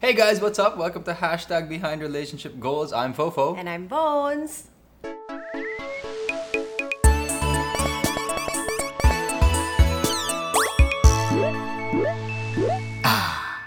Hey 0.00 0.14
guys, 0.14 0.40
what's 0.40 0.60
up? 0.60 0.76
Welcome 0.78 1.02
to 1.10 1.12
Hashtag 1.12 1.68
Behind 1.68 2.00
Relationship 2.00 2.60
Goals. 2.60 2.92
I'm 2.92 3.12
Fofo. 3.12 3.58
And 3.58 3.68
I'm 3.68 3.88
Bones. 3.88 4.68
Ah. 13.02 13.66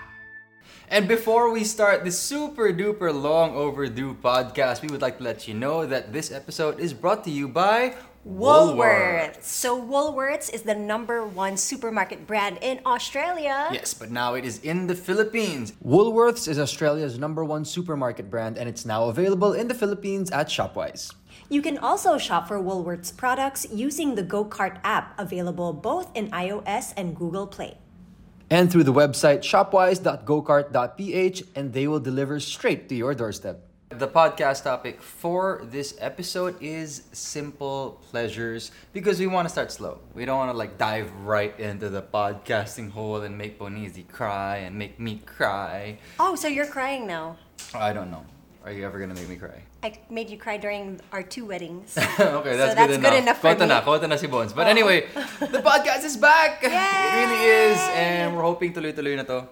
And 0.87 1.09
before 1.09 1.51
we 1.51 1.65
start 1.65 2.05
this 2.05 2.17
super 2.17 2.71
duper 2.71 3.11
long 3.13 3.53
overdue 3.53 4.15
podcast, 4.15 4.81
we 4.81 4.87
would 4.87 5.01
like 5.01 5.17
to 5.17 5.25
let 5.25 5.49
you 5.49 5.53
know 5.53 5.85
that 5.85 6.13
this 6.13 6.31
episode 6.31 6.79
is 6.79 6.93
brought 6.93 7.25
to 7.25 7.29
you 7.29 7.49
by 7.49 7.95
Woolworths. 8.27 9.43
So 9.43 9.81
Woolworths 9.81 10.53
is 10.53 10.61
the 10.61 10.75
number 10.75 11.25
one 11.25 11.57
supermarket 11.57 12.27
brand 12.27 12.59
in 12.61 12.79
Australia. 12.85 13.69
Yes, 13.71 13.95
but 13.95 14.11
now 14.11 14.35
it 14.35 14.45
is 14.45 14.59
in 14.59 14.85
the 14.85 14.93
Philippines. 14.95 15.73
Woolworths 15.83 16.47
is 16.47 16.59
Australia's 16.59 17.17
number 17.17 17.43
one 17.43 17.65
supermarket 17.65 18.29
brand 18.29 18.59
and 18.59 18.69
it's 18.69 18.85
now 18.85 19.05
available 19.05 19.53
in 19.53 19.67
the 19.67 19.73
Philippines 19.73 20.29
at 20.29 20.49
Shopwise. 20.49 21.11
You 21.49 21.63
can 21.63 21.79
also 21.79 22.19
shop 22.19 22.47
for 22.47 22.59
Woolworths 22.59 23.15
products 23.15 23.65
using 23.71 24.15
the 24.15 24.23
GoCart 24.23 24.79
app 24.83 25.19
available 25.19 25.73
both 25.73 26.15
in 26.15 26.29
iOS 26.29 26.93
and 26.95 27.15
Google 27.15 27.47
Play. 27.47 27.79
And 28.51 28.71
through 28.71 28.83
the 28.83 28.93
website 28.93 29.39
shopwise.gocart.ph 29.39 31.43
and 31.55 31.73
they 31.73 31.87
will 31.87 31.99
deliver 31.99 32.39
straight 32.39 32.87
to 32.89 32.95
your 32.95 33.15
doorstep. 33.15 33.70
The 33.91 34.07
podcast 34.07 34.63
topic 34.63 35.01
for 35.01 35.63
this 35.65 35.95
episode 35.99 36.55
is 36.61 37.03
simple 37.11 37.99
pleasures 38.09 38.71
because 38.93 39.19
we 39.19 39.27
want 39.27 39.45
to 39.45 39.51
start 39.51 39.69
slow. 39.69 39.99
We 40.13 40.23
don't 40.23 40.37
want 40.37 40.49
to 40.49 40.57
like 40.57 40.77
dive 40.77 41.11
right 41.25 41.57
into 41.59 41.89
the 41.89 42.01
podcasting 42.01 42.91
hole 42.91 43.21
and 43.21 43.37
make 43.37 43.59
Bonizi 43.59 44.07
cry 44.07 44.57
and 44.57 44.77
make 44.77 44.97
me 44.97 45.21
cry. 45.25 45.99
Oh, 46.19 46.35
so 46.35 46.47
you're 46.47 46.67
crying 46.67 47.05
now. 47.05 47.35
I 47.75 47.91
don't 47.91 48.11
know. 48.11 48.25
Are 48.61 48.69
you 48.71 48.85
ever 48.85 49.01
gonna 49.01 49.17
make 49.17 49.25
me 49.25 49.41
cry? 49.41 49.65
I 49.81 49.97
made 50.13 50.29
you 50.29 50.37
cry 50.37 50.57
during 50.61 51.01
our 51.09 51.25
two 51.25 51.49
weddings. 51.49 51.97
okay, 51.97 52.13
that's, 52.21 52.21
So 52.21 52.55
that's, 52.55 52.75
that's 52.77 52.93
good, 52.93 53.01
good 53.01 53.17
enough. 53.17 53.25
enough 53.25 53.37
for 53.41 53.49
Kota 53.57 53.65
me. 53.65 53.73
na, 53.73 53.81
kota 53.81 54.05
na 54.07 54.15
si 54.21 54.27
Bones. 54.29 54.53
But 54.53 54.69
Oh. 54.69 54.69
anyway, 54.69 55.09
the 55.41 55.65
podcast 55.65 56.05
is 56.05 56.13
back! 56.13 56.61
It 56.61 56.69
really 56.69 57.41
is. 57.73 57.81
And 57.97 58.37
we're 58.37 58.45
hoping 58.45 58.69
tuloy-tuloy 58.69 59.17
na 59.17 59.25
to. 59.25 59.49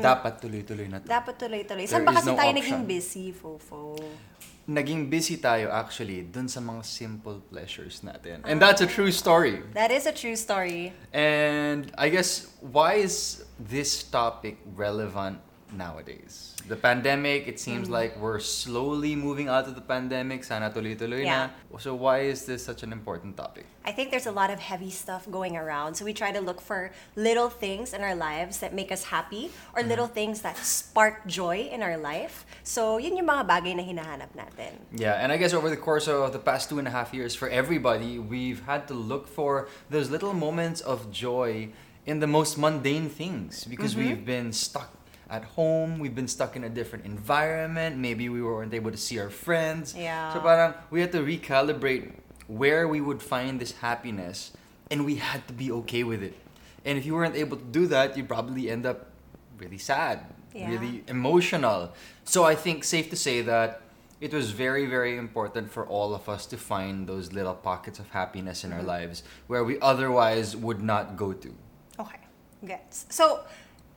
Dapat 0.00 0.40
tuloy-tuloy 0.40 0.88
na 0.88 1.04
to. 1.04 1.06
Dapat 1.06 1.36
tuloy-tuloy. 1.36 1.84
Saan 1.84 2.08
ba 2.08 2.16
kasi 2.16 2.32
no 2.32 2.40
tayo 2.40 2.48
option. 2.56 2.64
naging 2.64 2.80
busy, 2.88 3.26
Fofo? 3.36 4.00
Naging 4.66 5.06
busy 5.06 5.36
tayo 5.36 5.70
actually 5.70 6.24
dun 6.26 6.48
sa 6.48 6.58
mga 6.58 6.80
simple 6.82 7.38
pleasures 7.52 8.00
natin. 8.02 8.40
And 8.48 8.56
ah. 8.56 8.72
that's 8.72 8.80
a 8.80 8.88
true 8.88 9.12
story. 9.12 9.62
That 9.76 9.92
is 9.92 10.08
a 10.08 10.16
true 10.16 10.34
story. 10.34 10.96
And 11.12 11.92
I 11.94 12.08
guess 12.08 12.50
why 12.64 13.04
is 13.04 13.44
this 13.60 14.02
topic 14.02 14.58
relevant 14.74 15.44
nowadays? 15.72 16.54
The 16.66 16.74
pandemic, 16.76 17.46
it 17.46 17.56
Mm. 17.56 17.58
seems 17.62 17.86
like 17.90 18.18
we're 18.18 18.42
slowly 18.42 19.14
moving 19.14 19.46
out 19.48 19.66
of 19.70 19.74
the 19.74 19.80
pandemic. 19.84 20.42
Sana 20.42 20.70
tuloy-tuloy 20.70 21.22
na. 21.24 21.50
So 21.78 21.94
why 21.94 22.26
is 22.26 22.46
this 22.46 22.64
such 22.66 22.82
an 22.82 22.90
important 22.90 23.36
topic? 23.36 23.66
I 23.86 23.92
think 23.94 24.10
there's 24.10 24.26
a 24.26 24.34
lot 24.34 24.50
of 24.50 24.58
heavy 24.58 24.90
stuff 24.90 25.30
going 25.30 25.54
around. 25.54 25.94
So 25.94 26.02
we 26.02 26.10
try 26.10 26.32
to 26.34 26.40
look 26.42 26.58
for 26.58 26.90
little 27.14 27.46
things 27.50 27.94
in 27.94 28.02
our 28.02 28.18
lives 28.18 28.58
that 28.58 28.74
make 28.74 28.90
us 28.90 29.14
happy 29.14 29.50
or 29.74 29.80
Mm-hmm. 29.86 29.90
little 29.94 30.10
things 30.10 30.42
that 30.42 30.58
spark 30.58 31.22
joy 31.30 31.70
in 31.70 31.82
our 31.86 31.94
life. 31.94 32.42
So 32.66 32.98
yun 32.98 33.14
yung 33.14 33.30
mga 33.30 33.46
bagay 33.46 33.78
na 33.78 33.84
hinahanap 33.86 34.34
natin. 34.34 34.82
Yeah, 34.90 35.14
and 35.22 35.30
I 35.30 35.38
guess 35.38 35.54
over 35.54 35.70
the 35.70 35.78
course 35.78 36.10
of 36.10 36.32
the 36.34 36.42
past 36.42 36.66
two 36.66 36.82
and 36.82 36.88
a 36.88 36.94
half 36.94 37.14
years, 37.14 37.38
for 37.38 37.46
everybody, 37.46 38.18
we've 38.18 38.66
had 38.66 38.90
to 38.90 38.94
look 38.94 39.28
for 39.30 39.68
those 39.86 40.10
little 40.10 40.34
moments 40.34 40.82
of 40.82 41.12
joy 41.14 41.70
in 42.06 42.18
the 42.18 42.26
most 42.26 42.58
mundane 42.58 43.06
things 43.06 43.62
because 43.70 43.94
we've 43.94 44.26
been 44.26 44.50
stuck 44.50 44.90
at 45.28 45.44
home, 45.44 45.98
we've 45.98 46.14
been 46.14 46.28
stuck 46.28 46.56
in 46.56 46.64
a 46.64 46.68
different 46.68 47.04
environment, 47.04 47.96
maybe 47.96 48.28
we 48.28 48.42
weren't 48.42 48.72
able 48.74 48.90
to 48.90 48.96
see 48.96 49.18
our 49.18 49.30
friends. 49.30 49.94
Yeah. 49.96 50.32
So 50.32 50.40
parang 50.40 50.74
we 50.90 51.00
had 51.00 51.12
to 51.12 51.18
recalibrate 51.20 52.12
where 52.46 52.86
we 52.86 53.00
would 53.00 53.20
find 53.22 53.60
this 53.60 53.72
happiness 53.72 54.52
and 54.90 55.04
we 55.04 55.16
had 55.16 55.46
to 55.48 55.52
be 55.54 55.70
okay 55.72 56.04
with 56.04 56.22
it. 56.22 56.34
And 56.84 56.96
if 56.96 57.04
you 57.04 57.14
weren't 57.14 57.34
able 57.34 57.56
to 57.56 57.64
do 57.64 57.86
that, 57.88 58.16
you'd 58.16 58.28
probably 58.28 58.70
end 58.70 58.86
up 58.86 59.10
really 59.58 59.78
sad, 59.78 60.20
Yeah. 60.54 60.70
really 60.70 61.02
emotional. 61.08 61.92
So 62.24 62.44
I 62.44 62.54
think 62.54 62.84
safe 62.84 63.10
to 63.10 63.16
say 63.16 63.42
that 63.42 63.80
it 64.20 64.32
was 64.32 64.50
very 64.52 64.86
very 64.86 65.18
important 65.18 65.70
for 65.72 65.84
all 65.86 66.14
of 66.14 66.28
us 66.28 66.46
to 66.46 66.56
find 66.56 67.06
those 67.06 67.32
little 67.32 67.54
pockets 67.54 67.98
of 67.98 68.08
happiness 68.10 68.62
in 68.64 68.72
our 68.72 68.78
Mm-hmm. 68.78 68.86
lives 69.10 69.22
where 69.48 69.64
we 69.64 69.74
otherwise 69.80 70.54
would 70.56 70.80
not 70.80 71.16
go 71.16 71.32
to. 71.34 71.50
Okay, 71.98 72.20
gets. 72.64 73.06
So 73.10 73.40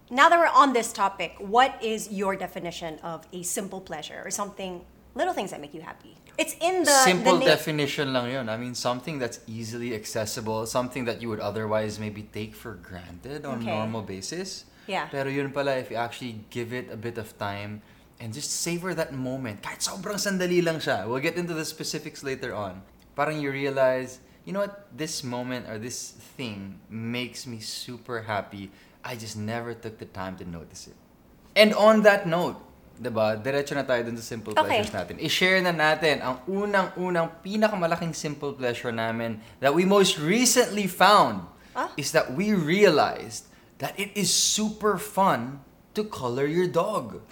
now 0.09 0.29
that 0.29 0.37
we're 0.39 0.47
on 0.47 0.73
this 0.73 0.91
topic, 0.91 1.35
what 1.39 1.77
is 1.81 2.11
your 2.11 2.35
definition 2.35 2.99
of 3.03 3.27
a 3.33 3.43
simple 3.43 3.81
pleasure 3.81 4.21
or 4.25 4.31
something, 4.31 4.81
little 5.15 5.33
things 5.33 5.51
that 5.51 5.61
make 5.61 5.73
you 5.73 5.81
happy? 5.81 6.15
It's 6.37 6.55
in 6.61 6.83
the 6.83 6.91
Simple 7.03 7.33
the 7.37 7.39
na- 7.45 7.51
definition 7.51 8.13
lang 8.13 8.31
yun. 8.31 8.47
I 8.47 8.55
mean 8.55 8.73
something 8.73 9.19
that's 9.19 9.41
easily 9.45 9.93
accessible, 9.93 10.65
something 10.65 11.03
that 11.05 11.21
you 11.21 11.27
would 11.27 11.41
otherwise 11.41 11.99
maybe 11.99 12.23
take 12.31 12.55
for 12.55 12.75
granted 12.79 13.45
on 13.45 13.59
Okay. 13.59 13.71
a 13.71 13.75
normal 13.75 14.01
basis. 14.03 14.63
Yeah. 14.87 15.07
Pero 15.11 15.27
yun 15.29 15.51
pala 15.51 15.75
if 15.77 15.91
you 15.91 15.97
actually 15.97 16.39
give 16.49 16.71
it 16.73 16.87
a 16.91 16.95
bit 16.97 17.17
of 17.19 17.37
time 17.37 17.81
and 18.19 18.33
just 18.33 18.63
savor 18.63 18.93
that 18.95 19.11
moment. 19.13 19.61
Kahit 19.61 19.83
sobrang 19.83 20.15
sandali 20.15 20.63
lang 20.63 20.79
siya. 20.79 21.05
We'll 21.07 21.19
get 21.21 21.35
into 21.35 21.53
the 21.53 21.65
specifics 21.67 22.23
later 22.23 22.55
on. 22.55 22.81
Parang 23.19 23.39
you 23.43 23.51
realize, 23.51 24.19
you 24.47 24.53
know 24.55 24.63
what, 24.63 24.87
this 24.95 25.23
moment 25.27 25.67
or 25.67 25.77
this 25.77 26.15
thing 26.39 26.79
makes 26.89 27.45
me 27.45 27.59
super 27.59 28.23
happy. 28.23 28.71
I 29.03 29.15
just 29.15 29.37
never 29.37 29.73
took 29.73 29.97
the 29.97 30.05
time 30.05 30.35
to 30.37 30.45
notice 30.45 30.87
it. 30.87 30.97
And 31.55 31.73
on 31.73 32.03
that 32.03 32.27
note, 32.27 32.59
'di 32.99 33.09
ba? 33.09 33.39
Diretso 33.39 33.73
na 33.73 33.87
tayo 33.87 34.03
dun 34.03 34.19
sa 34.19 34.23
simple 34.27 34.51
Okay. 34.53 34.83
pleasures 34.83 34.91
natin. 34.91 35.15
I-share 35.23 35.63
na 35.63 35.71
natin 35.71 36.19
ang 36.19 36.43
unang-unang 36.45 37.39
pinakamalaking 37.39 38.11
simple 38.11 38.51
pleasure 38.51 38.91
namin 38.91 39.39
that 39.63 39.71
we 39.71 39.87
most 39.87 40.19
recently 40.19 40.85
found 40.85 41.47
Ah? 41.77 41.95
is 41.95 42.11
that 42.11 42.35
we 42.35 42.51
realized 42.51 43.47
that 43.79 43.95
it 43.95 44.11
is 44.19 44.27
super 44.27 44.99
fun 44.99 45.63
to 45.95 46.03
color 46.03 46.43
your 46.43 46.67
dog. 46.67 47.23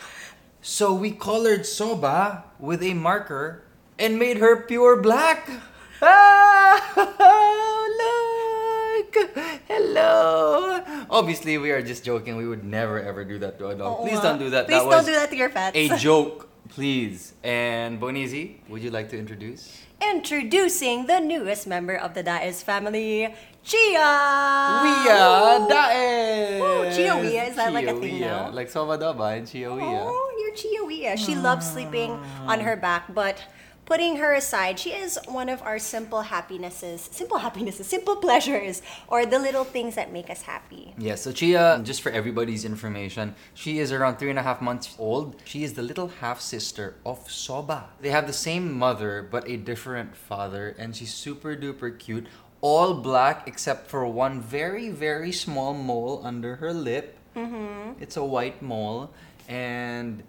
So 0.64 0.96
we 0.96 1.12
colored 1.12 1.68
Soba 1.68 2.48
with 2.60 2.80
a 2.80 2.96
marker 2.96 3.68
and 4.00 4.16
made 4.16 4.40
her 4.40 4.64
pure 4.64 4.96
black. 5.04 5.48
Ah! 6.00 6.78
Hello! 9.68 10.82
Obviously, 11.10 11.58
we 11.58 11.72
are 11.72 11.82
just 11.82 12.04
joking. 12.04 12.38
We 12.38 12.48
would 12.48 12.64
never 12.64 13.02
ever 13.02 13.24
do 13.24 13.38
that 13.40 13.58
to 13.60 13.68
a 13.70 13.76
dog. 13.76 14.00
Oo 14.00 14.04
Please 14.06 14.20
nga. 14.20 14.28
don't 14.34 14.40
do 14.40 14.50
that. 14.52 14.66
Please 14.68 14.84
that 14.84 14.90
don't 14.90 15.02
was 15.02 15.06
do 15.06 15.16
that 15.16 15.30
to 15.30 15.38
your 15.38 15.50
pets. 15.50 15.76
a 15.76 15.86
joke, 16.08 16.50
please. 16.70 17.34
And 17.44 18.00
Bonizi, 18.00 18.62
would 18.70 18.82
you 18.84 18.92
like 18.92 19.10
to 19.14 19.18
introduce? 19.18 19.70
Introducing 19.98 21.08
the 21.10 21.18
newest 21.20 21.66
member 21.66 21.98
of 21.98 22.14
the 22.14 22.22
Daes 22.22 22.62
family, 22.62 23.34
Chia! 23.66 24.10
Wia 24.86 25.66
Daes! 25.66 26.62
Woo, 26.62 26.86
Chia 26.94 27.14
Wia, 27.18 27.50
is 27.50 27.56
that 27.58 27.74
like 27.74 27.90
a 27.90 27.98
Chia 27.98 28.02
thing 28.02 28.20
now? 28.22 28.54
Like 28.54 28.70
Soba 28.70 28.98
Daba 29.02 29.38
and 29.38 29.48
Chia 29.50 29.74
Wia. 29.74 30.06
Oh, 30.06 30.28
you're 30.38 30.54
Chia 30.54 30.82
Wia. 30.86 31.18
She 31.18 31.34
loves 31.34 31.66
sleeping 31.66 32.14
on 32.46 32.62
her 32.62 32.76
back, 32.78 33.10
but 33.14 33.42
putting 33.88 34.18
her 34.18 34.34
aside, 34.34 34.78
she 34.78 34.92
is 34.92 35.18
one 35.28 35.48
of 35.48 35.62
our 35.64 35.80
simple 35.80 36.22
happinesses, 36.22 37.10
simple 37.12 37.38
happinesses, 37.40 37.88
simple 37.88 38.18
pleasures, 38.18 38.82
or 39.08 39.26
the 39.26 39.40
little 39.40 39.64
things 39.64 39.96
that 39.96 40.12
make 40.12 40.30
us 40.30 40.42
happy. 40.44 40.94
Yeah, 40.98 41.16
so 41.16 41.32
Chia, 41.32 41.82
just 41.84 42.02
for 42.02 42.12
everybody's 42.12 42.66
information, 42.66 43.34
she 43.54 43.80
is 43.80 43.94
around 43.94 44.18
three 44.18 44.30
and 44.30 44.38
a 44.38 44.44
half 44.44 44.62
months 44.62 44.94
old. 45.00 45.38
She 45.46 45.64
is 45.64 45.74
the 45.74 45.82
little 45.82 46.10
half 46.20 46.42
sister 46.42 46.96
of 47.06 47.32
Soba. 47.32 47.90
They 48.02 48.10
have 48.10 48.28
the 48.28 48.34
same 48.34 48.78
mother, 48.78 49.26
but 49.32 49.48
a 49.48 49.56
different 49.56 50.16
father, 50.16 50.76
and 50.78 50.94
she's 50.94 51.14
super 51.14 51.56
duper 51.56 51.98
cute. 51.98 52.28
All 52.60 52.94
black 52.94 53.48
except 53.48 53.88
for 53.88 54.06
one 54.06 54.42
very, 54.42 54.90
very 54.90 55.32
small 55.32 55.74
mole 55.74 56.22
under 56.26 56.58
her 56.58 56.74
lip. 56.74 57.18
Mm-hmm. 57.38 58.02
It's 58.02 58.18
a 58.18 58.26
white 58.26 58.62
mole. 58.62 59.12
And 59.48 60.24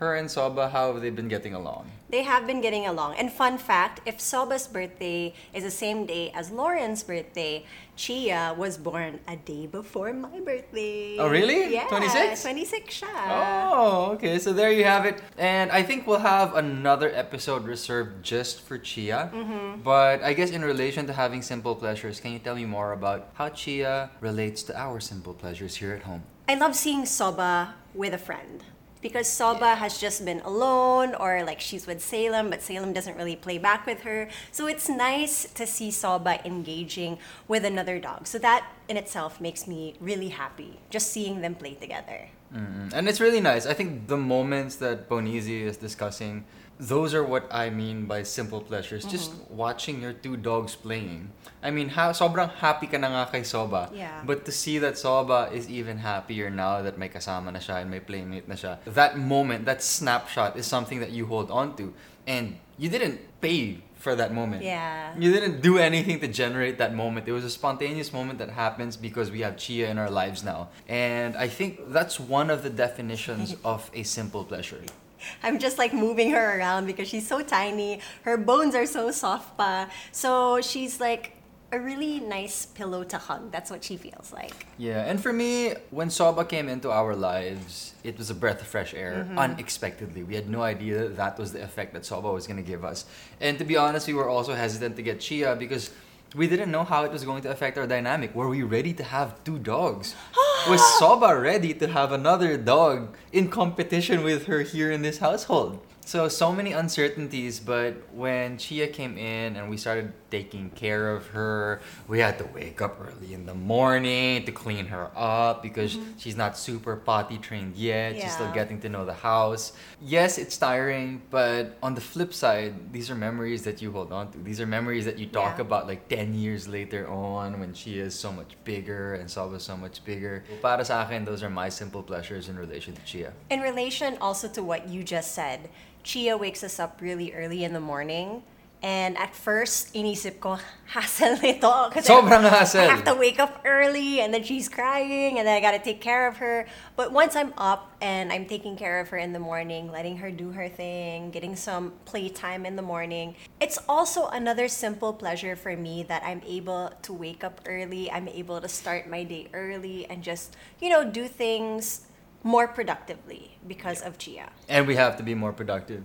her 0.00 0.16
and 0.16 0.30
Soba, 0.30 0.70
how 0.70 0.92
have 0.92 1.02
they 1.02 1.10
been 1.10 1.28
getting 1.28 1.52
along? 1.52 1.92
They 2.08 2.22
have 2.22 2.46
been 2.46 2.62
getting 2.62 2.86
along. 2.86 3.16
And 3.16 3.30
fun 3.30 3.58
fact, 3.58 4.00
if 4.06 4.18
Soba's 4.18 4.66
birthday 4.66 5.34
is 5.52 5.62
the 5.62 5.70
same 5.70 6.06
day 6.06 6.32
as 6.34 6.50
Lauren's 6.50 7.02
birthday, 7.02 7.66
Chia 7.96 8.54
was 8.56 8.78
born 8.78 9.20
a 9.28 9.36
day 9.36 9.66
before 9.66 10.14
my 10.14 10.40
birthday. 10.40 11.18
Oh, 11.18 11.28
really? 11.28 11.74
Yeah. 11.74 11.86
26? 11.88 12.40
26 12.40 13.00
siya. 13.00 13.12
Oh, 13.28 14.12
okay. 14.16 14.38
So 14.38 14.54
there 14.54 14.72
you 14.72 14.84
have 14.84 15.04
it. 15.04 15.20
And 15.36 15.70
I 15.70 15.82
think 15.82 16.06
we'll 16.06 16.24
have 16.24 16.56
another 16.56 17.12
episode 17.14 17.68
reserved 17.68 18.24
just 18.24 18.62
for 18.62 18.78
Chia. 18.78 19.28
Mm-hmm. 19.34 19.82
But 19.82 20.24
I 20.24 20.32
guess 20.32 20.50
in 20.50 20.64
relation 20.64 21.06
to 21.08 21.12
having 21.12 21.42
simple 21.42 21.76
pleasures, 21.76 22.20
can 22.20 22.32
you 22.32 22.38
tell 22.38 22.56
me 22.56 22.64
more 22.64 22.92
about 22.92 23.28
how 23.34 23.50
Chia 23.50 24.10
relates 24.20 24.62
to 24.64 24.72
our 24.80 24.98
simple 24.98 25.34
pleasures 25.34 25.76
here 25.76 25.92
at 25.92 26.04
home? 26.04 26.24
I 26.48 26.54
love 26.56 26.74
seeing 26.74 27.04
Soba 27.04 27.74
with 27.92 28.14
a 28.14 28.18
friend 28.18 28.64
because 29.02 29.28
Soba 29.28 29.76
has 29.76 29.98
just 29.98 30.24
been 30.24 30.40
alone 30.40 31.14
or 31.14 31.42
like 31.44 31.60
she's 31.60 31.86
with 31.86 32.00
Salem, 32.00 32.50
but 32.50 32.62
Salem 32.62 32.92
doesn't 32.92 33.16
really 33.16 33.36
play 33.36 33.58
back 33.58 33.86
with 33.86 34.02
her. 34.02 34.28
So 34.52 34.66
it's 34.66 34.88
nice 34.88 35.48
to 35.54 35.66
see 35.66 35.90
Soba 35.90 36.44
engaging 36.46 37.18
with 37.48 37.64
another 37.64 37.98
dog. 37.98 38.26
So 38.26 38.38
that 38.38 38.64
in 38.88 38.96
itself 38.96 39.40
makes 39.40 39.66
me 39.66 39.94
really 40.00 40.28
happy 40.28 40.78
just 40.90 41.10
seeing 41.12 41.40
them 41.40 41.54
play 41.54 41.74
together. 41.74 42.28
Mm, 42.54 42.92
And 42.92 43.08
it's 43.08 43.20
really 43.20 43.40
nice. 43.40 43.64
I 43.66 43.74
think 43.74 44.08
the 44.08 44.16
moments 44.16 44.76
that 44.76 45.08
Bonizi 45.08 45.62
is 45.62 45.76
discussing, 45.76 46.44
those 46.80 47.12
are 47.14 47.22
what 47.22 47.46
I 47.52 47.68
mean 47.68 48.06
by 48.06 48.22
simple 48.22 48.60
pleasures. 48.60 49.04
Just 49.04 49.32
mm-hmm. 49.32 49.56
watching 49.56 50.00
your 50.00 50.14
two 50.14 50.36
dogs 50.36 50.74
playing. 50.74 51.30
I 51.62 51.70
mean, 51.70 51.90
ha 51.90 52.10
sobrang 52.16 52.48
happy 52.56 52.88
ka 52.88 52.96
na 52.96 53.12
nga 53.12 53.30
kay 53.30 53.44
Soba. 53.44 53.92
Yeah. 53.92 54.24
But 54.24 54.48
to 54.48 54.52
see 54.52 54.80
that 54.80 54.96
Soba 54.96 55.52
is 55.52 55.68
even 55.68 55.98
happier 55.98 56.48
now 56.48 56.80
that 56.80 56.96
may 56.96 57.12
kasama 57.12 57.52
na 57.52 57.60
siya 57.60 57.84
and 57.84 57.90
may 57.92 58.00
playmate 58.00 58.48
na 58.48 58.56
siya. 58.56 58.80
That 58.88 59.20
moment, 59.20 59.68
that 59.68 59.84
snapshot 59.84 60.56
is 60.56 60.64
something 60.64 61.00
that 61.00 61.12
you 61.12 61.26
hold 61.26 61.52
on 61.52 61.76
to. 61.76 61.92
And 62.26 62.56
you 62.80 62.88
didn't 62.88 63.20
pay 63.44 63.84
for 64.00 64.16
that 64.16 64.32
moment. 64.32 64.64
Yeah. 64.64 65.12
You 65.18 65.30
didn't 65.30 65.60
do 65.60 65.76
anything 65.76 66.20
to 66.20 66.28
generate 66.28 66.78
that 66.78 66.94
moment. 66.94 67.28
It 67.28 67.32
was 67.32 67.44
a 67.44 67.50
spontaneous 67.52 68.12
moment 68.12 68.38
that 68.38 68.48
happens 68.48 68.96
because 68.96 69.30
we 69.30 69.40
have 69.44 69.58
Chia 69.58 69.90
in 69.90 69.98
our 69.98 70.08
lives 70.08 70.42
now. 70.42 70.68
And 70.88 71.36
I 71.36 71.48
think 71.48 71.92
that's 71.92 72.18
one 72.18 72.48
of 72.48 72.62
the 72.62 72.70
definitions 72.70 73.54
of 73.64 73.90
a 73.92 74.02
simple 74.02 74.44
pleasure. 74.44 74.80
I'm 75.42 75.58
just 75.58 75.78
like 75.78 75.92
moving 75.92 76.30
her 76.32 76.58
around 76.58 76.86
because 76.86 77.08
she's 77.08 77.26
so 77.26 77.42
tiny. 77.42 78.00
Her 78.22 78.36
bones 78.36 78.74
are 78.74 78.86
so 78.86 79.10
soft 79.10 79.56
pa. 79.56 79.90
So 80.12 80.60
she's 80.60 81.00
like 81.00 81.36
a 81.72 81.78
really 81.78 82.20
nice 82.20 82.66
pillow 82.66 83.04
to 83.04 83.18
hug. 83.18 83.52
That's 83.52 83.70
what 83.70 83.84
she 83.84 83.96
feels 83.96 84.32
like. 84.32 84.66
Yeah, 84.76 85.04
and 85.04 85.22
for 85.22 85.32
me, 85.32 85.74
when 85.90 86.10
Soba 86.10 86.44
came 86.44 86.68
into 86.68 86.90
our 86.90 87.14
lives, 87.14 87.94
it 88.02 88.18
was 88.18 88.30
a 88.30 88.34
breath 88.34 88.60
of 88.60 88.66
fresh 88.66 88.92
air 88.92 89.24
mm-hmm. 89.24 89.38
unexpectedly. 89.38 90.22
We 90.24 90.34
had 90.34 90.48
no 90.48 90.62
idea 90.62 91.08
that, 91.08 91.16
that 91.16 91.38
was 91.38 91.52
the 91.52 91.62
effect 91.62 91.92
that 91.94 92.04
Soba 92.04 92.32
was 92.32 92.46
going 92.46 92.56
to 92.56 92.68
give 92.68 92.84
us. 92.84 93.04
And 93.40 93.58
to 93.58 93.64
be 93.64 93.76
honest, 93.76 94.08
we 94.08 94.14
were 94.14 94.28
also 94.28 94.54
hesitant 94.54 94.96
to 94.96 95.02
get 95.02 95.20
Chia 95.20 95.54
because 95.54 95.90
we 96.34 96.46
didn't 96.46 96.70
know 96.70 96.84
how 96.84 97.04
it 97.04 97.10
was 97.10 97.24
going 97.24 97.42
to 97.42 97.50
affect 97.50 97.76
our 97.78 97.86
dynamic. 97.86 98.34
Were 98.34 98.48
we 98.48 98.62
ready 98.62 98.92
to 98.94 99.02
have 99.02 99.42
two 99.44 99.58
dogs? 99.58 100.14
was 100.68 100.80
Soba 100.98 101.38
ready 101.38 101.74
to 101.74 101.88
have 101.88 102.12
another 102.12 102.56
dog 102.56 103.16
in 103.32 103.48
competition 103.48 104.22
with 104.22 104.46
her 104.46 104.60
here 104.60 104.90
in 104.92 105.02
this 105.02 105.18
household? 105.18 105.80
So, 106.04 106.28
so 106.28 106.52
many 106.52 106.72
uncertainties, 106.72 107.60
but 107.60 107.94
when 108.12 108.58
Chia 108.58 108.88
came 108.88 109.18
in 109.18 109.56
and 109.56 109.68
we 109.70 109.76
started 109.76 110.12
taking 110.30 110.70
care 110.70 111.10
of 111.10 111.26
her, 111.28 111.80
we 112.08 112.20
had 112.20 112.38
to 112.38 112.46
wake 112.46 112.80
up 112.80 112.98
early 113.00 113.34
in 113.34 113.46
the 113.46 113.54
morning 113.54 114.44
to 114.44 114.52
clean 114.52 114.86
her 114.86 115.10
up 115.16 115.62
because 115.62 115.96
mm-hmm. 115.96 116.18
she's 116.18 116.36
not 116.36 116.56
super 116.56 116.96
potty 116.96 117.38
trained 117.38 117.76
yet. 117.76 118.14
She's 118.20 118.32
still 118.32 118.50
getting 118.52 118.80
to 118.80 118.88
know 118.88 119.04
the 119.04 119.14
house. 119.14 119.72
Yes, 120.00 120.38
it's 120.38 120.56
tiring, 120.56 121.22
but 121.30 121.76
on 121.82 121.94
the 121.94 122.00
flip 122.00 122.32
side, 122.32 122.92
these 122.92 123.10
are 123.10 123.14
memories 123.14 123.62
that 123.64 123.82
you 123.82 123.92
hold 123.92 124.12
on 124.12 124.30
to. 124.32 124.38
These 124.38 124.60
are 124.60 124.66
memories 124.66 125.04
that 125.04 125.18
you 125.18 125.26
talk 125.26 125.58
Yeah. 125.58 125.66
about 125.66 125.86
like 125.86 126.08
10 126.08 126.34
years 126.34 126.68
later 126.68 127.08
on 127.08 127.60
when 127.60 127.74
she 127.74 127.98
is 127.98 128.18
so 128.18 128.32
much 128.32 128.56
bigger 128.64 129.14
and 129.14 129.28
Soba's 129.28 129.64
so 129.64 129.76
much 129.76 130.04
bigger. 130.04 130.44
Para 130.62 130.84
sa 130.84 131.02
akin, 131.02 131.24
those 131.24 131.42
are 131.42 131.50
my 131.50 131.68
simple 131.68 132.02
pleasures 132.02 132.48
in 132.48 132.56
relation 132.58 132.94
to 132.94 133.02
Chia. 133.02 133.32
In 133.50 133.60
relation 133.60 134.16
also 134.20 134.48
to 134.48 134.62
what 134.62 134.88
you 134.88 135.02
just 135.02 135.32
said, 135.32 135.68
Chia 136.02 136.36
wakes 136.36 136.64
us 136.64 136.80
up 136.80 137.00
really 137.00 137.32
early 137.34 137.64
in 137.64 137.72
the 137.72 137.80
morning. 137.80 138.42
And 138.82 139.18
at 139.18 139.36
first, 139.36 139.92
inisip 139.92 140.40
ko, 140.40 140.56
hassle 140.86 141.36
nito. 141.36 141.68
Sobrang 142.00 142.44
I 142.44 142.48
hassle. 142.48 142.88
have 142.88 143.04
to 143.04 143.14
wake 143.14 143.38
up 143.38 143.60
early 143.64 144.20
and 144.20 144.32
then 144.32 144.42
she's 144.42 144.68
crying 144.68 145.38
and 145.38 145.46
then 145.46 145.54
I 145.54 145.60
gotta 145.60 145.78
take 145.78 146.00
care 146.00 146.26
of 146.26 146.38
her. 146.38 146.66
But 146.96 147.12
once 147.12 147.36
I'm 147.36 147.52
up 147.58 147.92
and 148.00 148.32
I'm 148.32 148.46
taking 148.46 148.76
care 148.76 148.98
of 148.98 149.10
her 149.10 149.18
in 149.18 149.32
the 149.32 149.38
morning, 149.38 149.92
letting 149.92 150.16
her 150.18 150.30
do 150.30 150.50
her 150.52 150.68
thing, 150.68 151.30
getting 151.30 151.56
some 151.56 151.92
playtime 152.06 152.64
in 152.64 152.76
the 152.76 152.82
morning, 152.82 153.36
it's 153.60 153.78
also 153.86 154.28
another 154.28 154.66
simple 154.66 155.12
pleasure 155.12 155.56
for 155.56 155.76
me 155.76 156.02
that 156.08 156.22
I'm 156.24 156.40
able 156.46 156.90
to 157.02 157.12
wake 157.12 157.44
up 157.44 157.60
early. 157.66 158.10
I'm 158.10 158.28
able 158.28 158.60
to 158.62 158.68
start 158.68 159.08
my 159.08 159.24
day 159.24 159.48
early 159.52 160.06
and 160.08 160.22
just, 160.22 160.56
you 160.80 160.88
know, 160.88 161.04
do 161.04 161.28
things 161.28 162.06
more 162.42 162.66
productively 162.66 163.58
because 163.68 164.00
of 164.00 164.16
Chia. 164.16 164.48
And 164.68 164.86
we 164.86 164.96
have 164.96 165.16
to 165.18 165.22
be 165.22 165.34
more 165.34 165.52
productive 165.52 166.02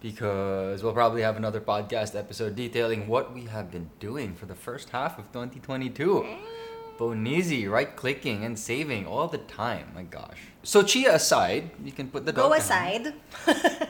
because 0.00 0.82
we'll 0.82 0.92
probably 0.92 1.22
have 1.22 1.36
another 1.36 1.60
podcast 1.60 2.18
episode 2.18 2.54
detailing 2.56 3.08
what 3.08 3.34
we 3.34 3.44
have 3.44 3.70
been 3.70 3.90
doing 4.00 4.34
for 4.34 4.46
the 4.46 4.54
first 4.54 4.90
half 4.90 5.18
of 5.18 5.26
2022. 5.32 6.26
Bonizi, 6.98 7.70
right 7.70 7.94
clicking 7.94 8.44
and 8.44 8.58
saving 8.58 9.06
all 9.06 9.28
the 9.28 9.38
time. 9.38 9.88
My 9.94 10.02
gosh. 10.02 10.38
So 10.62 10.82
Chia 10.82 11.14
aside, 11.14 11.70
you 11.84 11.92
can 11.92 12.08
put 12.08 12.24
the 12.24 12.32
Go 12.32 12.48
down. 12.50 12.58
aside. 12.58 13.14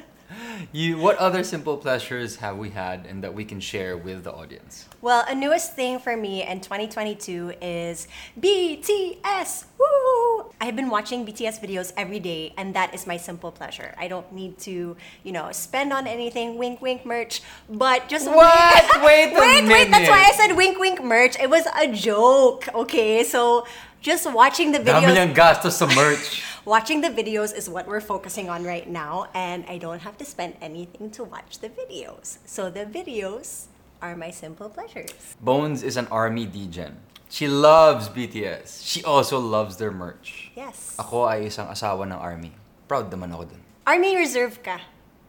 You 0.73 0.99
what 0.99 1.17
other 1.19 1.45
simple 1.45 1.77
pleasures 1.77 2.37
have 2.37 2.57
we 2.57 2.71
had 2.71 3.07
and 3.07 3.23
that 3.23 3.33
we 3.33 3.45
can 3.45 3.61
share 3.61 3.97
with 3.97 4.25
the 4.25 4.33
audience? 4.33 4.89
Well, 5.01 5.25
a 5.29 5.35
newest 5.35 5.77
thing 5.77 5.99
for 6.01 6.17
me 6.17 6.43
in 6.43 6.61
2022 6.61 7.55
is 7.63 8.09
BTS. 8.41 9.67
Woo! 9.79 10.26
I've 10.61 10.77
been 10.77 10.91
watching 10.91 11.27
BTS 11.27 11.61
videos 11.61 11.93
every 11.97 12.21
day, 12.21 12.53
and 12.57 12.75
that 12.75 12.95
is 12.95 13.07
my 13.07 13.17
simple 13.17 13.51
pleasure. 13.51 13.95
I 13.99 14.09
don't 14.09 14.31
need 14.33 14.59
to, 14.69 14.97
you 15.23 15.33
know, 15.33 15.53
spend 15.53 15.93
on 15.93 16.07
anything. 16.07 16.57
Wink, 16.57 16.81
wink, 16.81 17.05
merch. 17.05 17.43
But 17.69 18.09
just 18.09 18.27
What? 18.27 19.03
Wait 19.07 19.33
wait, 19.33 19.65
wait. 19.69 19.91
That's 19.91 20.09
why 20.09 20.27
I 20.29 20.33
said 20.33 20.57
wink, 20.57 20.79
wink, 20.79 21.03
merch. 21.03 21.39
It 21.39 21.51
was 21.51 21.67
a 21.79 21.91
joke. 21.93 22.69
Okay, 22.75 23.25
so 23.25 23.67
just 24.01 24.31
watching 24.31 24.73
the 24.73 24.79
videos. 24.79 25.15
niyang 25.15 25.35
gastos 25.35 25.79
sa 25.79 25.87
merch. 25.87 26.43
Watching 26.67 26.99
the 27.01 27.15
videos 27.15 27.55
is 27.55 27.71
what 27.71 27.87
we're 27.87 28.03
focusing 28.03 28.51
on 28.51 28.67
right 28.67 28.91
now, 28.91 29.31
and 29.39 29.63
I 29.71 29.79
don't 29.79 30.03
have 30.03 30.19
to 30.19 30.27
spend 30.27 30.59
anything 30.59 31.15
to 31.15 31.23
watch 31.23 31.63
the 31.63 31.71
videos. 31.71 32.43
So 32.43 32.71
the 32.71 32.83
videos 32.83 33.71
are 34.03 34.19
my 34.19 34.35
simple 34.35 34.69
pleasures. 34.69 35.39
Bones 35.39 35.87
is 35.87 35.97
an 35.97 36.11
army 36.11 36.45
degen. 36.45 37.06
She 37.27 37.51
loves 37.51 38.07
BTS. 38.09 38.87
She 38.87 39.03
also 39.03 39.43
loves 39.43 39.77
their 39.77 39.91
merch. 39.91 40.55
Yes. 40.55 40.95
Ako 40.97 41.27
ay 41.27 41.51
isang 41.51 41.67
asawa 41.67 42.07
ng 42.07 42.17
army. 42.17 42.55
Proud 42.87 43.11
naman 43.11 43.35
ako 43.35 43.51
dun. 43.51 43.61
Army 43.83 44.15
Reserve 44.15 44.63
ka. 44.63 44.79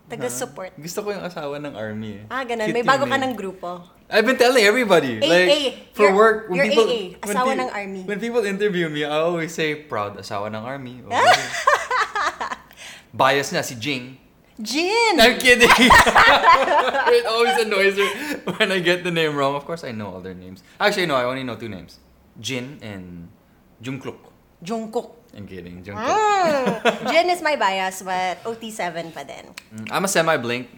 Taga-support. 0.07 0.71
Gusto 0.79 1.03
ko 1.03 1.11
yung 1.11 1.25
asawa 1.25 1.59
ng 1.59 1.73
army. 1.75 2.23
eh. 2.23 2.31
Ah, 2.31 2.45
ganun. 2.47 2.69
Cute 2.71 2.77
May 2.79 2.85
bago 2.85 3.03
ka 3.03 3.17
name. 3.17 3.27
ng 3.27 3.33
grupo. 3.35 3.83
I've 4.07 4.23
been 4.23 4.39
telling 4.39 4.63
everybody. 4.63 5.19
AA. 5.19 5.27
Like, 5.27 5.75
for 5.91 6.07
You're- 6.07 6.15
work, 6.15 6.37
when 6.47 6.55
you're 6.63 6.71
people... 6.71 6.87
AA, 6.87 7.19
when 7.19 7.35
asawa 7.35 7.49
pe- 7.51 7.59
ng 7.59 7.69
army. 7.75 8.01
When 8.07 8.19
people 8.23 8.43
interview 8.47 8.87
me, 8.87 9.03
I 9.03 9.19
always 9.19 9.51
say, 9.51 9.75
proud 9.75 10.15
asawa 10.15 10.47
ng 10.47 10.63
army. 10.63 11.03
Okay. 11.03 11.43
Bias 13.17 13.51
na 13.51 13.59
si 13.65 13.75
Jing. 13.75 14.15
Jin! 14.61 15.19
I'm 15.21 15.37
kidding. 15.37 15.69
it 15.69 17.25
always 17.29 17.57
annoys 17.61 17.97
her 17.97 18.53
when 18.57 18.71
I 18.71 18.79
get 18.79 19.03
the 19.03 19.11
name 19.11 19.35
wrong. 19.35 19.53
Of 19.55 19.65
course, 19.65 19.83
I 19.83 19.91
know 19.91 20.09
all 20.09 20.21
their 20.21 20.33
names. 20.33 20.63
Actually, 20.79 21.05
no, 21.05 21.15
I 21.15 21.25
only 21.25 21.43
know 21.43 21.55
two 21.55 21.69
names. 21.69 21.99
Jin 22.39 22.79
and 22.81 23.29
Jungkook. 23.81 24.17
Jungkook. 24.63 25.13
I'm 25.37 25.45
kidding. 25.45 25.83
Jungkook. 25.83 26.81
Mm. 26.81 27.11
Jin 27.11 27.29
is 27.29 27.41
my 27.41 27.55
bias, 27.55 28.01
but 28.01 28.41
OT7 28.43 29.13
pa 29.13 29.21
din. 29.23 29.53
Mm, 29.73 29.87
I'm 29.93 30.05
a 30.05 30.07
semi-blink. 30.07 30.69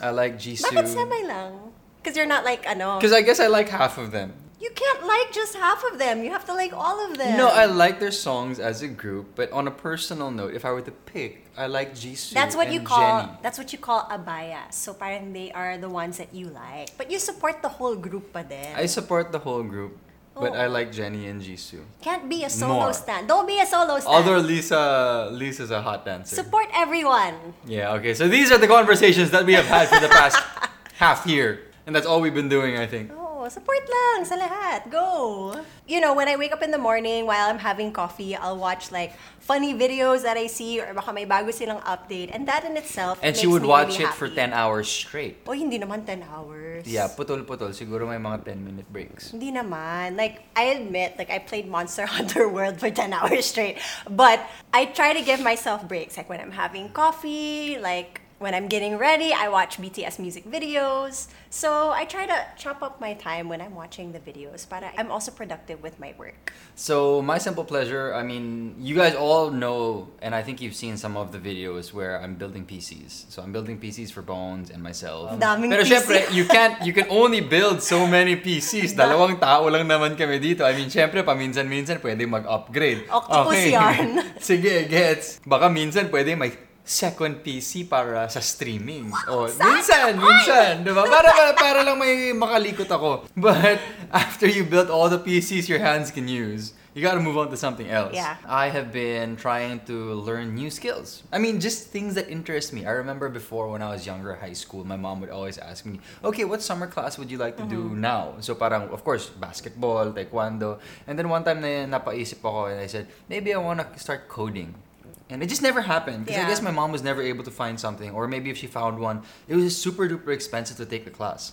I 0.00 0.10
like 0.10 0.40
Jisoo. 0.40 0.72
Bakit 0.72 0.88
semi 0.88 1.24
lang? 1.28 1.72
Because 2.00 2.16
you're 2.16 2.28
not 2.28 2.44
like, 2.44 2.64
ano... 2.64 2.96
Because 2.96 3.12
I 3.12 3.20
guess 3.20 3.40
I 3.40 3.48
like 3.48 3.68
half 3.68 3.98
of 3.98 4.12
them. 4.12 4.32
You 4.58 4.70
can't 4.74 5.04
like 5.04 5.32
just 5.36 5.54
half 5.54 5.84
of 5.92 5.98
them. 5.98 6.24
You 6.24 6.30
have 6.30 6.46
to 6.46 6.54
like 6.54 6.72
all 6.72 6.96
of 7.04 7.18
them. 7.18 7.36
No, 7.36 7.48
I 7.48 7.66
like 7.66 8.00
their 8.00 8.10
songs 8.10 8.58
as 8.58 8.80
a 8.80 8.88
group, 8.88 9.36
but 9.36 9.52
on 9.52 9.68
a 9.68 9.70
personal 9.70 10.30
note, 10.30 10.54
if 10.54 10.64
I 10.64 10.72
were 10.72 10.80
to 10.80 10.90
pick, 11.04 11.44
I 11.58 11.66
like 11.68 11.92
Jisoo 11.94 12.32
That's 12.32 12.56
what 12.56 12.68
and 12.68 12.74
you 12.74 12.80
call 12.80 13.20
Jennie. 13.20 13.32
that's 13.42 13.58
what 13.58 13.72
you 13.72 13.78
call 13.78 14.08
a 14.10 14.16
bias. 14.16 14.76
So 14.76 14.94
parang 14.94 15.32
they 15.36 15.52
are 15.52 15.76
the 15.76 15.90
ones 15.92 16.16
that 16.16 16.32
you 16.32 16.48
like. 16.48 16.96
But 16.96 17.10
you 17.10 17.18
support 17.18 17.60
the 17.60 17.68
whole 17.68 17.96
group 17.96 18.32
pa 18.32 18.42
din. 18.48 18.72
I 18.76 18.86
support 18.86 19.30
the 19.30 19.38
whole 19.40 19.62
group, 19.62 19.92
but 20.34 20.52
Oh. 20.52 20.64
I 20.64 20.68
like 20.72 20.88
Jennie 20.92 21.28
and 21.28 21.40
Jisoo. 21.40 21.84
Can't 22.00 22.24
be 22.28 22.44
a 22.44 22.50
solo 22.50 22.88
More. 22.88 22.92
stand. 22.96 23.28
Don't 23.28 23.46
be 23.46 23.60
a 23.60 23.66
solo 23.68 24.00
stand. 24.00 24.08
Although 24.16 24.40
Lisa, 24.40 25.28
Lisa's 25.32 25.70
a 25.70 25.80
hot 25.84 26.04
dancer. 26.04 26.32
support 26.34 26.68
everyone. 26.72 27.36
Yeah, 27.68 27.92
okay. 28.00 28.12
So 28.16 28.24
these 28.28 28.48
are 28.52 28.58
the 28.58 28.68
conversations 28.68 29.30
that 29.36 29.44
we 29.44 29.52
have 29.52 29.68
had 29.68 29.88
for 29.88 30.00
the 30.00 30.08
past 30.08 30.40
half 30.96 31.26
year. 31.28 31.60
And 31.86 31.94
that's 31.94 32.04
all 32.06 32.20
we've 32.20 32.34
been 32.34 32.48
doing, 32.50 32.76
I 32.76 32.86
think. 32.88 33.12
Support 33.48 33.84
lang 33.86 34.24
sa 34.24 34.36
lahat. 34.36 34.90
Go. 34.90 35.54
You 35.86 36.00
know, 36.00 36.14
when 36.14 36.26
I 36.28 36.34
wake 36.36 36.52
up 36.52 36.62
in 36.62 36.70
the 36.70 36.78
morning 36.82 37.26
while 37.26 37.48
I'm 37.48 37.62
having 37.62 37.92
coffee, 37.92 38.34
I'll 38.34 38.58
watch 38.58 38.90
like 38.90 39.14
funny 39.38 39.72
videos 39.72 40.26
that 40.26 40.36
I 40.36 40.50
see 40.50 40.82
or 40.82 40.90
baka 40.92 41.14
may 41.14 41.24
bago 41.24 41.54
silang 41.54 41.78
update. 41.86 42.34
And 42.34 42.46
that 42.50 42.66
in 42.66 42.76
itself 42.76 43.18
And 43.22 43.36
she 43.38 43.46
makes 43.46 43.52
would 43.54 43.62
me 43.62 43.68
watch 43.68 43.94
really 43.98 44.10
it 44.10 44.14
for 44.18 44.26
happy. 44.26 44.50
10 44.50 44.52
hours 44.52 44.88
straight. 44.90 45.38
Oh, 45.46 45.54
hindi 45.54 45.78
naman 45.78 46.02
10 46.04 46.26
hours. 46.26 46.82
Yeah, 46.84 47.06
putol-putol. 47.06 47.70
Siguro 47.70 48.04
may 48.10 48.18
mga 48.18 48.50
10 48.50 48.66
minute 48.66 48.90
breaks. 48.90 49.30
Hindi 49.30 49.54
naman. 49.54 50.18
Like, 50.18 50.42
I 50.58 50.74
admit, 50.74 51.14
like, 51.14 51.30
I 51.30 51.38
played 51.38 51.70
Monster 51.70 52.06
Hunter 52.18 52.50
World 52.50 52.82
for 52.82 52.90
10 52.90 53.14
hours 53.14 53.46
straight. 53.46 53.78
But 54.10 54.42
I 54.74 54.90
try 54.90 55.14
to 55.14 55.22
give 55.22 55.38
myself 55.40 55.86
breaks. 55.86 56.18
Like, 56.18 56.28
when 56.28 56.42
I'm 56.42 56.52
having 56.52 56.90
coffee, 56.90 57.78
like, 57.78 58.25
When 58.38 58.52
I'm 58.52 58.68
getting 58.68 58.98
ready, 59.00 59.32
I 59.32 59.48
watch 59.48 59.80
BTS 59.80 60.18
music 60.20 60.44
videos. 60.44 61.32
So 61.48 61.88
I 61.88 62.04
try 62.04 62.28
to 62.28 62.36
chop 62.60 62.82
up 62.82 63.00
my 63.00 63.14
time 63.16 63.48
when 63.48 63.64
I'm 63.64 63.72
watching 63.72 64.12
the 64.12 64.20
videos, 64.20 64.68
but 64.68 64.84
I'm 64.84 65.08
also 65.08 65.32
productive 65.32 65.80
with 65.82 65.96
my 65.96 66.12
work. 66.20 66.52
So 66.74 67.22
my 67.22 67.38
simple 67.38 67.64
pleasure, 67.64 68.12
I 68.12 68.22
mean, 68.22 68.76
you 68.76 68.94
guys 68.94 69.16
all 69.16 69.48
know, 69.48 70.12
and 70.20 70.34
I 70.34 70.42
think 70.42 70.60
you've 70.60 70.76
seen 70.76 70.98
some 70.98 71.16
of 71.16 71.32
the 71.32 71.40
videos 71.40 71.94
where 71.94 72.20
I'm 72.20 72.34
building 72.34 72.66
PCs. 72.68 73.32
So 73.32 73.40
I'm 73.40 73.56
building 73.56 73.80
PCs 73.80 74.12
for 74.12 74.20
Bones 74.20 74.68
and 74.68 74.82
myself. 74.82 75.32
Um, 75.32 75.40
daming 75.40 75.72
Pero 75.72 75.88
PC. 75.88 75.96
syempre, 75.96 76.28
you 76.36 76.44
can't, 76.44 76.76
you 76.84 76.92
can 76.92 77.08
only 77.08 77.40
build 77.40 77.80
so 77.80 78.04
many 78.06 78.36
PCs. 78.36 78.92
Dalawang 79.00 79.40
tao 79.40 79.64
lang 79.72 79.88
naman 79.88 80.12
kami 80.12 80.36
dito. 80.44 80.60
I 80.60 80.76
mean, 80.76 80.92
syempre, 80.92 81.24
paminsan-minsan 81.24 82.04
pwede 82.04 82.28
mag-upgrade. 82.28 83.08
Octopus 83.08 83.64
yarn. 83.64 84.20
Sige, 84.44 84.84
gets. 84.92 85.40
Baka 85.48 85.72
minsan 85.72 86.12
pwede 86.12 86.36
may 86.36 86.65
second 86.86 87.42
PC 87.42 87.90
para 87.90 88.30
sa 88.30 88.38
streaming. 88.38 89.10
O, 89.26 89.44
oh, 89.44 89.46
minsan, 89.50 90.14
minsan, 90.14 90.86
di 90.86 90.94
ba? 90.94 91.02
Para, 91.02 91.34
para, 91.34 91.52
para 91.58 91.80
lang 91.82 91.98
may 91.98 92.30
makalikot 92.30 92.86
ako. 92.86 93.26
But 93.34 93.82
after 94.14 94.46
you 94.46 94.62
build 94.62 94.88
all 94.88 95.10
the 95.10 95.18
PCs 95.18 95.66
your 95.66 95.82
hands 95.82 96.14
can 96.14 96.30
use, 96.30 96.78
you 96.94 97.02
gotta 97.02 97.20
move 97.20 97.36
on 97.36 97.50
to 97.50 97.58
something 97.58 97.90
else. 97.90 98.14
Yeah. 98.14 98.38
I 98.46 98.70
have 98.70 98.94
been 98.94 99.34
trying 99.36 99.84
to 99.84 100.14
learn 100.22 100.54
new 100.54 100.70
skills. 100.70 101.26
I 101.28 101.42
mean, 101.42 101.60
just 101.60 101.90
things 101.90 102.14
that 102.14 102.30
interest 102.30 102.72
me. 102.72 102.86
I 102.86 102.96
remember 102.96 103.28
before 103.28 103.68
when 103.68 103.82
I 103.82 103.90
was 103.90 104.06
younger, 104.06 104.32
high 104.38 104.54
school, 104.54 104.86
my 104.86 104.96
mom 104.96 105.20
would 105.20 105.28
always 105.28 105.58
ask 105.58 105.84
me, 105.84 105.98
okay, 106.24 106.46
what 106.46 106.62
summer 106.62 106.86
class 106.86 107.18
would 107.18 107.28
you 107.28 107.36
like 107.36 107.58
to 107.58 107.66
do 107.66 107.90
mm-hmm. 107.90 108.00
now? 108.00 108.40
So 108.40 108.54
parang, 108.54 108.88
of 108.94 109.02
course, 109.02 109.28
basketball, 109.28 110.14
taekwondo. 110.14 110.78
And 111.06 111.18
then 111.18 111.28
one 111.28 111.42
time 111.42 111.60
na 111.60 111.98
napaisip 111.98 112.40
ako 112.40 112.72
and 112.72 112.80
I 112.80 112.86
said, 112.86 113.10
maybe 113.28 113.52
I 113.52 113.58
want 113.58 113.82
to 113.82 113.98
start 113.98 114.30
coding. 114.30 114.85
And 115.28 115.42
it 115.42 115.48
just 115.48 115.62
never 115.62 115.82
happened 115.82 116.26
because 116.26 116.44
I 116.44 116.48
guess 116.48 116.62
my 116.62 116.70
mom 116.70 116.92
was 116.92 117.02
never 117.02 117.20
able 117.20 117.42
to 117.44 117.50
find 117.50 117.80
something, 117.80 118.10
or 118.12 118.28
maybe 118.28 118.50
if 118.50 118.56
she 118.58 118.66
found 118.66 118.98
one, 119.00 119.22
it 119.48 119.56
was 119.56 119.76
super 119.76 120.08
duper 120.08 120.32
expensive 120.32 120.76
to 120.76 120.86
take 120.86 121.04
the 121.04 121.10
class. 121.10 121.52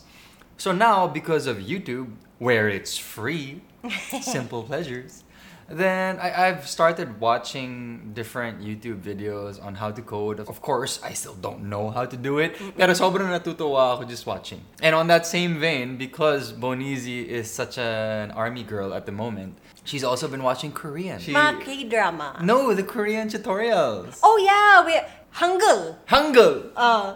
So 0.58 0.72
now, 0.72 1.08
because 1.08 1.48
of 1.48 1.58
YouTube, 1.58 2.13
where 2.38 2.70
it's 2.70 2.98
free, 2.98 3.62
simple 4.22 4.63
pleasures, 4.63 5.23
then 5.68 6.18
I, 6.18 6.49
I've 6.49 6.66
started 6.66 7.21
watching 7.21 8.12
different 8.14 8.61
YouTube 8.64 9.00
videos 9.02 9.62
on 9.62 9.75
how 9.75 9.90
to 9.90 10.00
code. 10.00 10.40
Of 10.40 10.62
course, 10.62 10.99
I 11.04 11.12
still 11.12 11.35
don't 11.35 11.68
know 11.68 11.90
how 11.90 12.07
to 12.07 12.16
do 12.16 12.38
it, 12.38 12.57
pero 12.76 12.95
sobrang 12.95 13.28
natutuwa 13.28 13.95
ako 13.95 14.04
just 14.04 14.25
watching. 14.26 14.62
And 14.80 14.95
on 14.95 15.09
that 15.09 15.26
same 15.26 15.61
vein, 15.61 15.97
because 15.99 16.52
Bonizi 16.52 17.26
is 17.26 17.50
such 17.50 17.76
an 17.78 18.30
army 18.33 18.62
girl 18.64 18.95
at 18.95 19.04
the 19.04 19.12
moment, 19.12 19.59
she's 19.85 20.04
also 20.04 20.26
been 20.28 20.42
watching 20.42 20.73
Korean. 20.73 21.18
She, 21.21 21.33
Mga 21.35 21.61
K-drama. 21.61 22.40
no, 22.42 22.73
the 22.73 22.83
Korean 22.83 23.28
tutorials. 23.28 24.21
Oh 24.23 24.40
yeah, 24.40 24.85
we 24.85 24.97
Hangul. 25.37 25.97
Hangul. 26.09 26.73
Uh, 26.75 27.14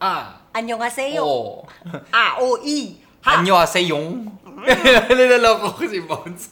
Ah. 0.00 0.36
안녕하세요. 0.52 1.16
Oh. 1.24 1.64
A 2.12 2.36
O 2.38 2.58
E. 2.62 3.00
Ha. 3.24 3.40
Annyeonghaseyo. 3.40 4.28
Nilaloko 5.09 5.73
ko 5.75 5.83
si 5.87 5.99
Bones. 5.99 6.49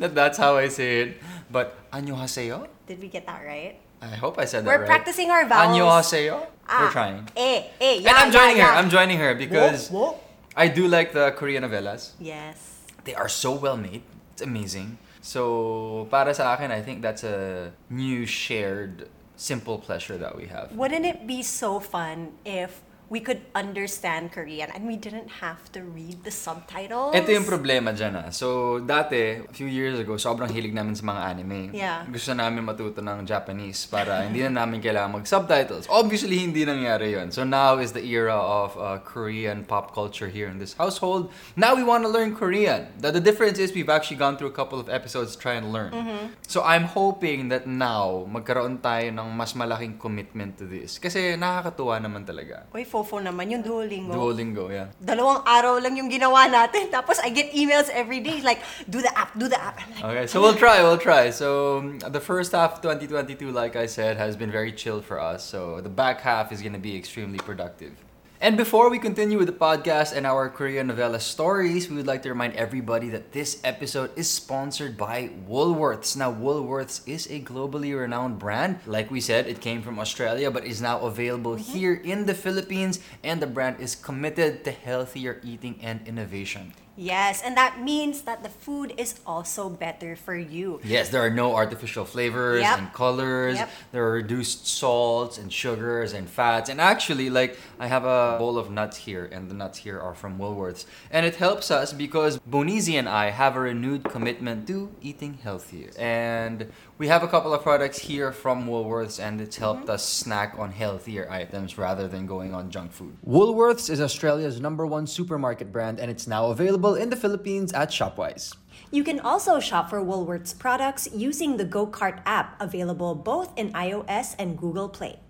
that 0.00 0.14
that's 0.14 0.38
how 0.38 0.56
I 0.56 0.68
say 0.68 1.00
it. 1.00 1.10
But 1.50 1.76
annyeonghaseyo? 1.92 2.66
Did 2.86 3.00
we 3.00 3.08
get 3.08 3.26
that 3.26 3.42
right? 3.44 3.78
I 4.02 4.14
hope 4.14 4.38
I 4.38 4.44
said 4.44 4.64
that 4.64 4.68
We're 4.68 4.84
right. 4.84 4.86
practicing 4.86 5.30
our 5.30 5.46
vowels. 5.46 5.72
Annyeonghaseyo? 5.72 6.46
Ah. 6.68 6.84
We're 6.84 6.92
trying. 6.92 7.28
Eh, 7.36 7.64
eh, 7.80 7.94
yeah, 8.02 8.10
and 8.10 8.16
I'm 8.18 8.30
joining 8.32 8.56
yeah, 8.58 8.66
her. 8.68 8.72
yeah. 8.74 8.78
I'm 8.78 8.90
joining 8.90 9.18
her 9.18 9.34
because 9.34 9.90
Wo, 9.90 10.00
wo. 10.00 10.18
I 10.56 10.68
do 10.68 10.88
like 10.88 11.12
the 11.12 11.32
Korean 11.36 11.64
novellas. 11.64 12.12
Yes. 12.20 12.58
They 13.04 13.14
are 13.14 13.28
so 13.28 13.52
well 13.52 13.76
made. 13.76 14.02
It's 14.32 14.42
amazing. 14.42 14.98
So, 15.22 16.06
para 16.10 16.34
sa 16.34 16.54
akin, 16.54 16.70
I 16.70 16.82
think 16.82 17.02
that's 17.02 17.24
a 17.24 17.72
new 17.90 18.26
shared 18.26 19.08
simple 19.34 19.78
pleasure 19.78 20.16
that 20.18 20.36
we 20.36 20.46
have. 20.46 20.70
Wouldn't 20.72 21.04
it 21.04 21.26
be 21.26 21.42
so 21.42 21.80
fun 21.80 22.32
if 22.44 22.80
we 23.08 23.20
could 23.20 23.38
understand 23.54 24.32
Korean 24.32 24.70
and 24.74 24.86
we 24.86 24.96
didn't 24.96 25.38
have 25.38 25.70
to 25.72 25.82
read 25.82 26.24
the 26.26 26.34
subtitles? 26.34 27.14
Ito 27.14 27.30
yung 27.30 27.46
problema 27.46 27.94
dyan 27.94 28.18
ah. 28.18 28.28
So, 28.34 28.78
dati, 28.82 29.46
a 29.46 29.52
few 29.54 29.70
years 29.70 29.98
ago, 30.02 30.18
sobrang 30.18 30.50
hilig 30.50 30.74
namin 30.74 30.98
sa 30.98 31.06
mga 31.06 31.20
anime. 31.22 31.60
Yeah. 31.70 32.02
Gusto 32.10 32.34
namin 32.34 32.66
matuto 32.66 32.98
ng 32.98 33.22
Japanese 33.22 33.86
para 33.86 34.20
hindi 34.26 34.42
na 34.42 34.66
namin 34.66 34.82
kailangan 34.82 35.22
mag-subtitles. 35.22 35.86
Obviously, 35.86 36.42
hindi 36.42 36.66
nangyari 36.66 37.14
yon. 37.14 37.30
So, 37.30 37.46
now 37.46 37.78
is 37.78 37.94
the 37.94 38.02
era 38.02 38.34
of 38.34 38.74
uh, 38.74 38.98
Korean 39.06 39.62
pop 39.62 39.94
culture 39.94 40.26
here 40.26 40.50
in 40.50 40.58
this 40.58 40.74
household. 40.74 41.30
Now, 41.54 41.78
we 41.78 41.86
want 41.86 42.02
to 42.02 42.10
learn 42.10 42.34
Korean. 42.34 42.90
The, 42.98 43.14
the 43.14 43.22
difference 43.22 43.62
is 43.62 43.70
we've 43.70 43.92
actually 43.92 44.18
gone 44.18 44.34
through 44.34 44.50
a 44.50 44.56
couple 44.56 44.82
of 44.82 44.90
episodes 44.90 45.34
to 45.34 45.38
try 45.38 45.54
and 45.54 45.70
learn. 45.70 45.94
Mm-hmm. 45.94 46.42
So, 46.50 46.66
I'm 46.66 46.90
hoping 46.90 47.54
that 47.54 47.70
now, 47.70 48.26
magkaroon 48.26 48.82
tayo 48.82 49.14
ng 49.14 49.28
mas 49.30 49.54
malaking 49.54 49.94
commitment 50.02 50.58
to 50.58 50.66
this. 50.66 50.98
Kasi 50.98 51.38
nakakatuwa 51.38 52.02
naman 52.02 52.26
talaga. 52.26 52.66
Uy, 52.74 52.82
fofo 52.96 53.20
naman 53.20 53.52
yung 53.52 53.60
Duolingo. 53.60 54.16
Duolingo, 54.16 54.72
yeah. 54.72 54.88
Dalawang 54.96 55.44
araw 55.44 55.76
lang 55.76 56.00
yung 56.00 56.08
ginawa 56.08 56.48
natin. 56.48 56.88
Tapos 56.96 57.20
I 57.20 57.28
get 57.28 57.52
emails 57.52 57.92
every 57.92 58.24
day 58.24 58.40
like, 58.40 58.64
do 58.88 59.04
the 59.04 59.12
app, 59.12 59.36
do 59.36 59.48
the 59.52 59.60
app. 59.60 59.76
I'm 59.84 59.92
like, 59.92 60.04
Okay, 60.04 60.26
so 60.26 60.40
we'll 60.40 60.56
try, 60.56 60.80
we'll 60.80 60.96
try. 60.96 61.28
So 61.28 61.84
um, 61.84 61.98
the 62.00 62.20
first 62.20 62.52
half 62.56 62.80
of 62.80 62.80
2022, 62.80 63.52
like 63.52 63.76
I 63.76 63.84
said, 63.84 64.16
has 64.16 64.36
been 64.36 64.50
very 64.50 64.72
chill 64.72 65.02
for 65.04 65.20
us. 65.20 65.44
So 65.44 65.84
the 65.84 65.92
back 65.92 66.24
half 66.24 66.52
is 66.52 66.62
gonna 66.62 66.80
be 66.80 66.96
extremely 66.96 67.38
productive. 67.38 67.92
And 68.38 68.58
before 68.58 68.90
we 68.90 68.98
continue 68.98 69.38
with 69.38 69.46
the 69.48 69.56
podcast 69.56 70.12
and 70.14 70.26
our 70.26 70.50
Korean 70.50 70.88
novella 70.88 71.20
stories, 71.20 71.88
we 71.88 71.96
would 71.96 72.06
like 72.06 72.20
to 72.24 72.28
remind 72.28 72.52
everybody 72.52 73.08
that 73.08 73.32
this 73.32 73.58
episode 73.64 74.10
is 74.14 74.28
sponsored 74.28 74.98
by 74.98 75.30
Woolworths. 75.48 76.18
Now, 76.18 76.34
Woolworths 76.34 77.00
is 77.08 77.26
a 77.28 77.40
globally 77.40 77.98
renowned 77.98 78.38
brand. 78.38 78.80
Like 78.84 79.10
we 79.10 79.22
said, 79.22 79.46
it 79.46 79.62
came 79.62 79.80
from 79.80 79.98
Australia 79.98 80.50
but 80.50 80.66
is 80.66 80.82
now 80.82 81.00
available 81.00 81.56
mm-hmm. 81.56 81.72
here 81.72 81.94
in 81.94 82.26
the 82.26 82.34
Philippines, 82.34 83.00
and 83.24 83.40
the 83.40 83.46
brand 83.46 83.80
is 83.80 83.94
committed 83.94 84.64
to 84.64 84.70
healthier 84.70 85.40
eating 85.42 85.80
and 85.80 86.06
innovation. 86.06 86.74
Yes, 86.96 87.42
and 87.42 87.56
that 87.56 87.80
means 87.82 88.22
that 88.22 88.42
the 88.42 88.48
food 88.48 88.94
is 88.96 89.20
also 89.26 89.68
better 89.68 90.16
for 90.16 90.34
you. 90.34 90.80
Yes, 90.82 91.10
there 91.10 91.20
are 91.24 91.30
no 91.30 91.54
artificial 91.54 92.04
flavors 92.04 92.62
Yep. 92.62 92.78
and 92.78 92.92
colors. 92.92 93.56
Yep. 93.56 93.70
There 93.92 94.04
are 94.06 94.12
reduced 94.12 94.66
salts 94.66 95.36
and 95.36 95.52
sugars 95.52 96.12
and 96.14 96.28
fats. 96.28 96.70
And 96.70 96.80
actually, 96.80 97.28
like, 97.28 97.58
I 97.78 97.86
have 97.86 98.04
a 98.04 98.36
bowl 98.38 98.56
of 98.56 98.70
nuts 98.70 98.96
here, 98.96 99.28
and 99.30 99.50
the 99.50 99.54
nuts 99.54 99.78
here 99.78 100.00
are 100.00 100.14
from 100.14 100.38
Woolworths. 100.38 100.86
And 101.10 101.26
it 101.26 101.36
helps 101.36 101.70
us 101.70 101.92
because 101.92 102.38
Bonizi 102.48 102.94
and 102.94 103.08
I 103.08 103.30
have 103.30 103.56
a 103.56 103.60
renewed 103.60 104.04
commitment 104.04 104.66
to 104.68 104.90
eating 105.02 105.34
healthier. 105.42 105.90
And 105.98 106.72
we 106.98 107.08
have 107.08 107.22
a 107.22 107.28
couple 107.28 107.52
of 107.52 107.62
products 107.62 107.98
here 107.98 108.32
from 108.32 108.66
Woolworths, 108.66 109.20
and 109.20 109.40
it's 109.40 109.56
helped 109.56 109.82
mm-hmm. 109.82 109.90
us 109.90 110.04
snack 110.04 110.54
on 110.58 110.72
healthier 110.72 111.30
items 111.30 111.76
rather 111.76 112.08
than 112.08 112.26
going 112.26 112.54
on 112.54 112.70
junk 112.70 112.92
food. 112.92 113.16
Woolworths 113.26 113.90
is 113.90 114.00
Australia's 114.00 114.60
number 114.60 114.86
one 114.86 115.06
supermarket 115.06 115.72
brand, 115.72 116.00
and 116.00 116.10
it's 116.10 116.26
now 116.26 116.50
available 116.50 116.94
in 116.94 117.10
the 117.10 117.16
Philippines 117.16 117.72
at 117.72 117.90
Shopwise. 117.90 118.54
You 118.90 119.04
can 119.04 119.20
also 119.20 119.60
shop 119.60 119.90
for 119.90 120.00
Woolworths 120.00 120.58
products 120.58 121.08
using 121.12 121.56
the 121.56 121.66
GoCart 121.66 122.22
app, 122.24 122.60
available 122.60 123.14
both 123.14 123.52
in 123.58 123.72
iOS 123.72 124.34
and 124.38 124.56
Google 124.56 124.88
Play. 124.88 125.20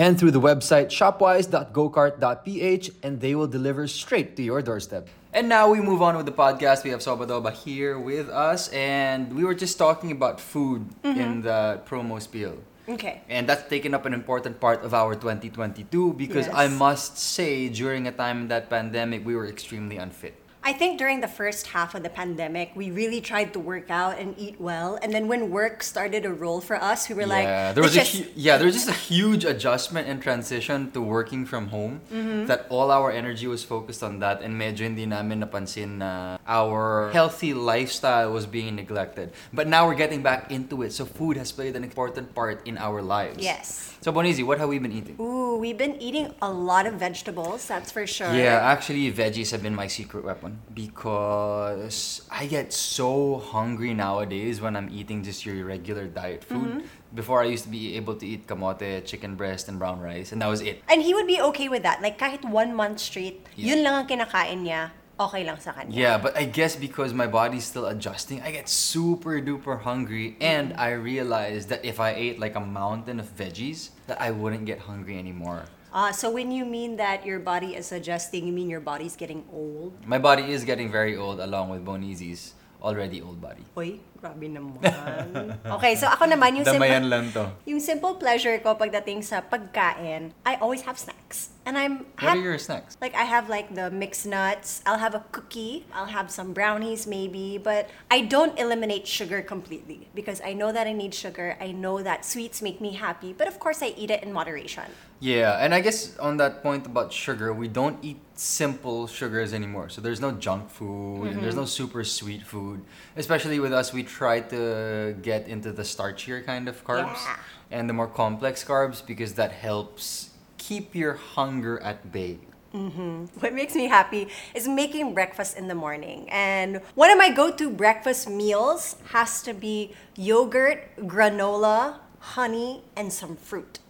And 0.00 0.18
through 0.18 0.30
the 0.30 0.40
website 0.40 0.88
shopwise.gocart.ph 0.88 2.90
and 3.02 3.20
they 3.20 3.34
will 3.34 3.46
deliver 3.46 3.86
straight 3.86 4.34
to 4.36 4.42
your 4.42 4.62
doorstep. 4.62 5.08
And 5.34 5.46
now 5.46 5.68
we 5.68 5.80
move 5.80 6.00
on 6.00 6.16
with 6.16 6.24
the 6.24 6.32
podcast. 6.32 6.84
We 6.84 6.90
have 6.90 7.00
Sobadoba 7.00 7.52
here 7.52 7.98
with 7.98 8.30
us 8.30 8.68
and 8.68 9.36
we 9.36 9.44
were 9.44 9.54
just 9.54 9.76
talking 9.76 10.10
about 10.10 10.40
food 10.40 10.88
mm-hmm. 11.04 11.20
in 11.20 11.42
the 11.42 11.82
promo 11.86 12.20
spiel. 12.20 12.56
Okay. 12.88 13.20
And 13.28 13.46
that's 13.46 13.68
taken 13.68 13.92
up 13.92 14.06
an 14.06 14.14
important 14.14 14.58
part 14.58 14.82
of 14.84 14.94
our 14.94 15.14
2022 15.14 16.14
because 16.14 16.48
I 16.48 16.68
must 16.68 17.18
say 17.18 17.68
during 17.68 18.08
a 18.08 18.12
time 18.12 18.42
in 18.42 18.48
that 18.48 18.70
pandemic 18.70 19.26
we 19.26 19.36
were 19.36 19.46
extremely 19.46 19.98
unfit. 19.98 20.34
I 20.62 20.74
think 20.74 20.98
during 20.98 21.20
the 21.20 21.28
first 21.28 21.68
half 21.68 21.94
of 21.94 22.02
the 22.02 22.10
pandemic, 22.10 22.72
we 22.74 22.90
really 22.90 23.20
tried 23.20 23.54
to 23.54 23.60
work 23.60 23.90
out 23.90 24.18
and 24.18 24.34
eat 24.36 24.60
well. 24.60 24.98
And 25.00 25.12
then 25.12 25.26
when 25.26 25.48
work 25.48 25.82
started 25.82 26.24
to 26.24 26.32
roll 26.32 26.60
for 26.60 26.76
us, 26.76 27.08
we 27.08 27.14
were 27.14 27.24
like, 27.24 27.44
yeah, 27.44 27.72
there 27.72 27.82
was 27.82 27.96
a 27.96 28.00
just 28.00 28.16
hu- 28.16 28.30
yeah, 28.36 28.58
there 28.58 28.66
was 28.66 28.74
just 28.74 28.88
a 28.88 29.00
huge 29.08 29.44
adjustment 29.44 30.06
and 30.06 30.20
transition 30.20 30.90
to 30.92 31.00
working 31.00 31.46
from 31.46 31.68
home. 31.68 32.02
Mm-hmm. 32.12 32.46
That 32.46 32.66
all 32.68 32.90
our 32.90 33.10
energy 33.10 33.46
was 33.46 33.64
focused 33.64 34.02
on 34.02 34.18
that, 34.20 34.42
and 34.42 34.60
medyo 34.60 34.84
hindi 34.84 35.06
namin 35.06 35.40
napansin 35.40 36.04
na 36.04 36.36
our 36.46 37.10
healthy 37.12 37.54
lifestyle 37.54 38.32
was 38.32 38.44
being 38.44 38.76
neglected. 38.76 39.32
But 39.52 39.66
now 39.66 39.88
we're 39.88 39.96
getting 39.96 40.22
back 40.22 40.52
into 40.52 40.82
it, 40.82 40.92
so 40.92 41.06
food 41.06 41.38
has 41.38 41.52
played 41.52 41.74
an 41.74 41.84
important 41.84 42.34
part 42.34 42.66
in 42.68 42.76
our 42.76 43.00
lives. 43.00 43.40
Yes. 43.40 43.96
So 44.02 44.12
Bonizi, 44.12 44.44
what 44.44 44.58
have 44.58 44.68
we 44.68 44.78
been 44.78 44.92
eating? 44.92 45.16
Ooh, 45.20 45.56
we've 45.56 45.76
been 45.76 46.00
eating 46.00 46.32
a 46.40 46.50
lot 46.50 46.86
of 46.86 46.94
vegetables, 46.94 47.68
that's 47.68 47.92
for 47.92 48.06
sure. 48.06 48.32
Yeah, 48.32 48.56
actually, 48.60 49.12
veggies 49.12 49.52
have 49.52 49.62
been 49.62 49.74
my 49.74 49.88
secret 49.88 50.24
weapon 50.24 50.49
because 50.74 52.22
I 52.30 52.46
get 52.46 52.72
so 52.72 53.38
hungry 53.38 53.94
nowadays 53.94 54.60
when 54.60 54.76
I'm 54.76 54.88
eating 54.92 55.22
just 55.22 55.44
your 55.44 55.64
regular 55.64 56.06
diet 56.06 56.44
food. 56.44 56.82
Mm-hmm. 56.82 57.14
Before, 57.14 57.42
I 57.42 57.46
used 57.46 57.64
to 57.64 57.70
be 57.70 57.96
able 57.96 58.14
to 58.16 58.26
eat 58.26 58.46
kamote, 58.46 59.04
chicken 59.04 59.34
breast, 59.34 59.68
and 59.68 59.78
brown 59.78 60.00
rice, 60.00 60.30
and 60.30 60.40
that 60.42 60.48
was 60.48 60.60
it. 60.60 60.82
And 60.88 61.02
he 61.02 61.12
would 61.14 61.26
be 61.26 61.40
okay 61.40 61.68
with 61.68 61.82
that. 61.82 62.00
Like 62.02 62.18
kahit 62.18 62.44
one 62.44 62.74
month 62.74 63.00
straight, 63.00 63.46
Yeah. 63.56 63.74
yun 63.74 63.82
lang 63.82 63.94
ang 63.94 64.06
kinakain 64.06 64.62
niya, 64.62 64.94
okay 65.18 65.42
lang 65.42 65.58
sa 65.58 65.72
kanya. 65.74 65.92
Yeah, 65.92 66.16
but 66.18 66.38
I 66.38 66.44
guess 66.46 66.76
because 66.76 67.12
my 67.12 67.26
body's 67.26 67.64
still 67.64 67.86
adjusting, 67.86 68.40
I 68.40 68.54
get 68.54 68.68
super 68.68 69.42
duper 69.42 69.82
hungry, 69.82 70.38
and 70.40 70.70
mm-hmm. 70.70 70.80
I 70.80 70.94
realized 70.94 71.68
that 71.68 71.84
if 71.84 71.98
I 71.98 72.14
ate 72.14 72.38
like 72.38 72.54
a 72.54 72.62
mountain 72.62 73.18
of 73.18 73.26
veggies, 73.34 73.90
that 74.06 74.20
I 74.20 74.30
wouldn't 74.30 74.64
get 74.64 74.86
hungry 74.86 75.18
anymore. 75.18 75.66
Uh, 75.90 76.14
so 76.14 76.30
when 76.30 76.54
you 76.54 76.64
mean 76.64 76.96
that 76.96 77.26
your 77.26 77.42
body 77.42 77.74
is 77.74 77.90
adjusting, 77.90 78.46
you 78.46 78.54
mean 78.54 78.70
your 78.70 78.80
body's 78.80 79.18
getting 79.18 79.42
old? 79.52 79.92
My 80.06 80.18
body 80.18 80.54
is 80.54 80.62
getting 80.62 80.90
very 80.90 81.16
old 81.16 81.40
along 81.42 81.70
with 81.70 81.84
Bonizi's 81.84 82.54
already 82.82 83.20
old 83.20 83.42
body. 83.42 83.66
Uy, 83.76 84.00
grabe 84.16 84.48
naman. 84.48 84.80
okay, 85.76 85.98
so 85.98 86.08
ako 86.08 86.24
naman 86.30 86.56
yung 86.56 86.66
Damayan 86.66 87.04
simple, 87.04 87.10
lang 87.12 87.24
to. 87.34 87.44
yung 87.70 87.80
simple 87.82 88.14
pleasure 88.16 88.56
ko 88.62 88.78
pagdating 88.78 89.20
sa 89.20 89.44
pagkain, 89.44 90.32
I 90.46 90.56
always 90.62 90.86
have 90.88 90.96
snacks. 90.96 91.19
And 91.66 91.78
I'm 91.78 91.98
What 92.18 92.36
are 92.36 92.40
your 92.40 92.58
snacks? 92.58 92.96
Like 93.00 93.14
I 93.14 93.22
have 93.24 93.48
like 93.48 93.74
the 93.74 93.90
mixed 93.90 94.26
nuts. 94.26 94.82
I'll 94.86 94.98
have 94.98 95.14
a 95.14 95.22
cookie. 95.30 95.86
I'll 95.92 96.06
have 96.18 96.30
some 96.30 96.52
brownies 96.52 97.06
maybe, 97.06 97.58
but 97.58 97.88
I 98.10 98.22
don't 98.22 98.58
eliminate 98.58 99.06
sugar 99.06 99.40
completely 99.42 100.08
because 100.14 100.40
I 100.40 100.52
know 100.54 100.72
that 100.72 100.86
I 100.86 100.92
need 100.92 101.14
sugar. 101.14 101.56
I 101.60 101.70
know 101.70 102.02
that 102.02 102.24
sweets 102.24 102.60
make 102.62 102.80
me 102.80 102.92
happy, 102.94 103.32
but 103.32 103.46
of 103.46 103.60
course 103.60 103.82
I 103.82 103.94
eat 103.96 104.10
it 104.10 104.22
in 104.24 104.32
moderation. 104.32 104.84
Yeah, 105.20 105.62
and 105.62 105.74
I 105.74 105.80
guess 105.80 106.16
on 106.18 106.38
that 106.38 106.62
point 106.62 106.86
about 106.86 107.12
sugar, 107.12 107.52
we 107.52 107.68
don't 107.68 107.98
eat 108.02 108.18
simple 108.34 109.06
sugars 109.06 109.52
anymore. 109.52 109.90
So 109.90 110.00
there's 110.00 110.20
no 110.20 110.32
junk 110.32 110.70
food 110.70 111.28
and 111.32 111.42
there's 111.42 111.54
no 111.54 111.60
Mm-hmm. 111.68 111.84
super 111.84 112.02
sweet 112.04 112.42
food. 112.42 112.80
Especially 113.16 113.60
with 113.60 113.72
us, 113.72 113.92
we 113.92 114.02
try 114.02 114.40
to 114.40 115.14
get 115.22 115.46
into 115.46 115.70
the 115.72 115.82
starchier 115.82 116.44
kind 116.44 116.68
of 116.68 116.82
carbs 116.84 117.20
Yeah. 117.22 117.36
and 117.70 117.88
the 117.88 117.92
more 117.92 118.08
complex 118.08 118.64
carbs 118.64 119.04
because 119.06 119.34
that 119.34 119.52
helps 119.52 120.29
keep 120.70 120.94
your 120.94 121.14
hunger 121.34 121.82
at 121.82 121.98
bay. 122.14 122.38
Mm-hmm. 122.70 123.42
What 123.42 123.52
makes 123.52 123.74
me 123.74 123.90
happy 123.90 124.28
is 124.54 124.68
making 124.68 125.14
breakfast 125.18 125.58
in 125.58 125.66
the 125.66 125.74
morning. 125.74 126.28
And 126.30 126.80
one 126.94 127.10
of 127.10 127.18
my 127.18 127.30
go-to 127.34 127.68
breakfast 127.68 128.30
meals 128.30 128.94
has 129.10 129.42
to 129.42 129.52
be 129.52 129.90
yogurt, 130.14 130.86
granola, 131.14 131.98
honey, 132.38 132.84
and 132.94 133.12
some 133.12 133.34
fruit. 133.34 133.80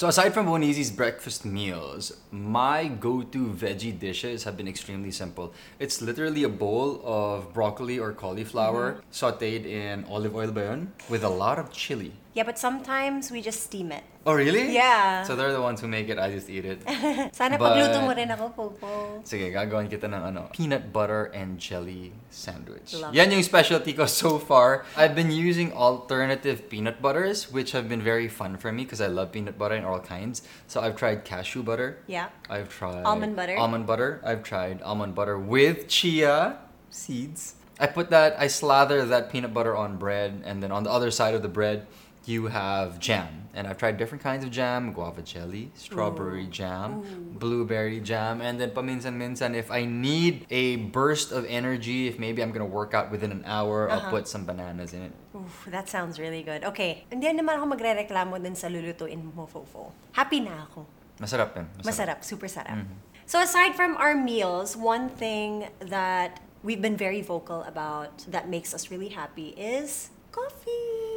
So 0.00 0.06
aside 0.06 0.32
from 0.32 0.46
Bonizi's 0.46 0.92
breakfast 0.92 1.44
meals, 1.44 2.12
my 2.30 2.86
go-to 2.86 3.50
veggie 3.50 3.98
dishes 3.98 4.44
have 4.44 4.56
been 4.56 4.68
extremely 4.68 5.10
simple. 5.10 5.52
It's 5.80 6.00
literally 6.00 6.44
a 6.44 6.48
bowl 6.48 7.02
of 7.04 7.52
broccoli 7.52 7.98
or 7.98 8.12
cauliflower 8.12 8.86
mm-hmm. 8.92 9.10
sautéed 9.10 9.66
in 9.66 10.06
olive 10.08 10.36
oil 10.36 10.52
ba 10.52 10.62
yun? 10.70 10.92
with 11.10 11.24
a 11.24 11.28
lot 11.28 11.58
of 11.58 11.72
chili. 11.72 12.12
Yeah, 12.34 12.44
but 12.44 12.56
sometimes 12.56 13.32
we 13.32 13.42
just 13.42 13.64
steam 13.64 13.90
it. 13.90 14.04
Oh 14.26 14.34
really? 14.34 14.68
Yeah. 14.72 15.22
So 15.24 15.34
they're 15.34 15.52
the 15.52 15.62
ones 15.64 15.80
who 15.80 15.88
make 15.88 16.08
it. 16.12 16.18
I 16.18 16.28
just 16.30 16.50
eat 16.50 16.64
it. 16.68 16.84
Sana 17.32 17.56
But- 17.56 17.72
pagluto 17.72 18.04
mo 18.04 18.12
rin 18.12 18.28
ako, 18.28 18.44
Popo. 18.52 19.24
Sige, 19.24 19.48
gagawin 19.48 19.88
kita 19.88 20.12
ng 20.12 20.20
ano, 20.20 20.52
peanut 20.52 20.92
butter 20.92 21.32
and 21.32 21.56
jelly 21.56 22.12
sandwich. 22.28 22.92
Love 23.00 23.16
Yan 23.16 23.32
yung 23.32 23.40
specialty 23.42 23.96
ko 23.96 24.04
so 24.04 24.36
far. 24.36 24.84
I've 24.92 25.16
been 25.16 25.32
using 25.32 25.72
alternative 25.72 26.68
peanut 26.68 27.00
butters, 27.00 27.48
which 27.48 27.72
have 27.72 27.88
been 27.88 28.04
very 28.04 28.28
fun 28.28 28.60
for 28.60 28.68
me 28.72 28.84
because 28.84 29.00
I 29.00 29.08
love 29.08 29.32
peanut 29.32 29.56
butter 29.56 29.74
in 29.80 29.88
all 29.88 30.00
kinds. 30.04 30.44
So 30.68 30.84
I've 30.84 31.00
tried 31.00 31.24
cashew 31.24 31.64
butter. 31.64 32.04
Yeah. 32.04 32.28
I've 32.52 32.68
tried 32.68 33.08
Almond 33.08 33.36
butter. 33.40 33.56
Almond 33.56 33.88
butter. 33.88 34.20
I've 34.20 34.44
tried 34.44 34.82
almond 34.84 35.14
butter 35.16 35.40
with 35.40 35.88
chia 35.88 36.60
seeds. 36.92 37.54
I 37.80 37.86
put 37.88 38.10
that. 38.12 38.36
I 38.36 38.52
slather 38.52 39.00
that 39.08 39.32
peanut 39.32 39.56
butter 39.56 39.72
on 39.72 39.96
bread, 39.96 40.44
and 40.44 40.60
then 40.60 40.68
on 40.68 40.84
the 40.84 40.92
other 40.92 41.08
side 41.10 41.32
of 41.32 41.40
the 41.40 41.48
bread, 41.48 41.88
you 42.24 42.46
have 42.48 42.98
jam. 43.00 43.48
And 43.50 43.66
I've 43.66 43.78
tried 43.82 43.98
different 43.98 44.22
kinds 44.22 44.46
of 44.46 44.54
jam: 44.54 44.92
guava 44.94 45.22
jelly, 45.26 45.74
strawberry 45.74 46.46
jam, 46.46 47.02
blueberry 47.34 47.98
jam, 47.98 48.38
and 48.38 48.60
then 48.62 48.70
paminsan-minsan, 48.70 49.58
if 49.58 49.74
I 49.74 49.84
need 49.84 50.46
a 50.54 50.76
burst 50.94 51.32
of 51.34 51.42
energy, 51.50 52.06
if 52.06 52.14
maybe 52.18 52.42
I'm 52.46 52.52
gonna 52.54 52.70
work 52.70 52.94
out 52.94 53.10
within 53.10 53.34
an 53.34 53.42
hour, 53.42 53.90
I'll 53.90 54.06
Uh-huh. 54.06 54.22
put 54.22 54.30
some 54.30 54.46
bananas 54.46 54.94
in 54.94 55.02
it. 55.10 55.12
Oof, 55.34 55.66
that 55.66 55.90
sounds 55.90 56.22
really 56.22 56.46
good. 56.46 56.62
Okay, 56.62 57.02
hindi 57.10 57.26
naman 57.26 57.58
ako 57.58 57.74
magre-reklamo 57.74 58.38
din 58.38 58.54
sa 58.54 58.70
lulutuin 58.70 59.18
mo, 59.34 59.50
Fofo. 59.50 59.90
Happy 60.14 60.38
na 60.46 60.70
ako. 60.70 60.86
Masarap 61.18 61.50
din. 61.50 61.66
Masarap, 61.82 62.22
super 62.22 62.46
sarap. 62.46 62.86
Mm-hmm. 62.86 63.26
So 63.26 63.42
aside 63.42 63.74
from 63.74 63.98
our 63.98 64.14
meals, 64.14 64.78
one 64.78 65.10
thing 65.10 65.66
that 65.82 66.38
we've 66.62 66.80
been 66.82 66.96
very 66.96 67.18
vocal 67.22 67.66
about 67.66 68.22
that 68.30 68.46
makes 68.46 68.70
us 68.70 68.94
really 68.94 69.10
happy 69.10 69.58
is 69.58 70.14
coffee. 70.30 71.09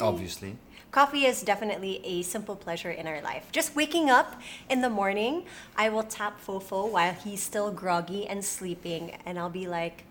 Obviously. 0.00 0.56
Coffee 0.92 1.24
is 1.24 1.40
definitely 1.42 2.04
a 2.04 2.20
simple 2.20 2.54
pleasure 2.54 2.90
in 2.90 3.06
our 3.06 3.22
life. 3.22 3.50
Just 3.50 3.74
waking 3.74 4.10
up 4.10 4.40
in 4.68 4.82
the 4.82 4.90
morning, 4.90 5.46
I 5.74 5.88
will 5.88 6.02
tap 6.02 6.38
Fofo 6.44 6.90
while 6.90 7.14
he's 7.14 7.42
still 7.42 7.70
groggy 7.72 8.26
and 8.26 8.44
sleeping, 8.44 9.16
and 9.24 9.38
I'll 9.38 9.48
be 9.48 9.66
like, 9.66 10.04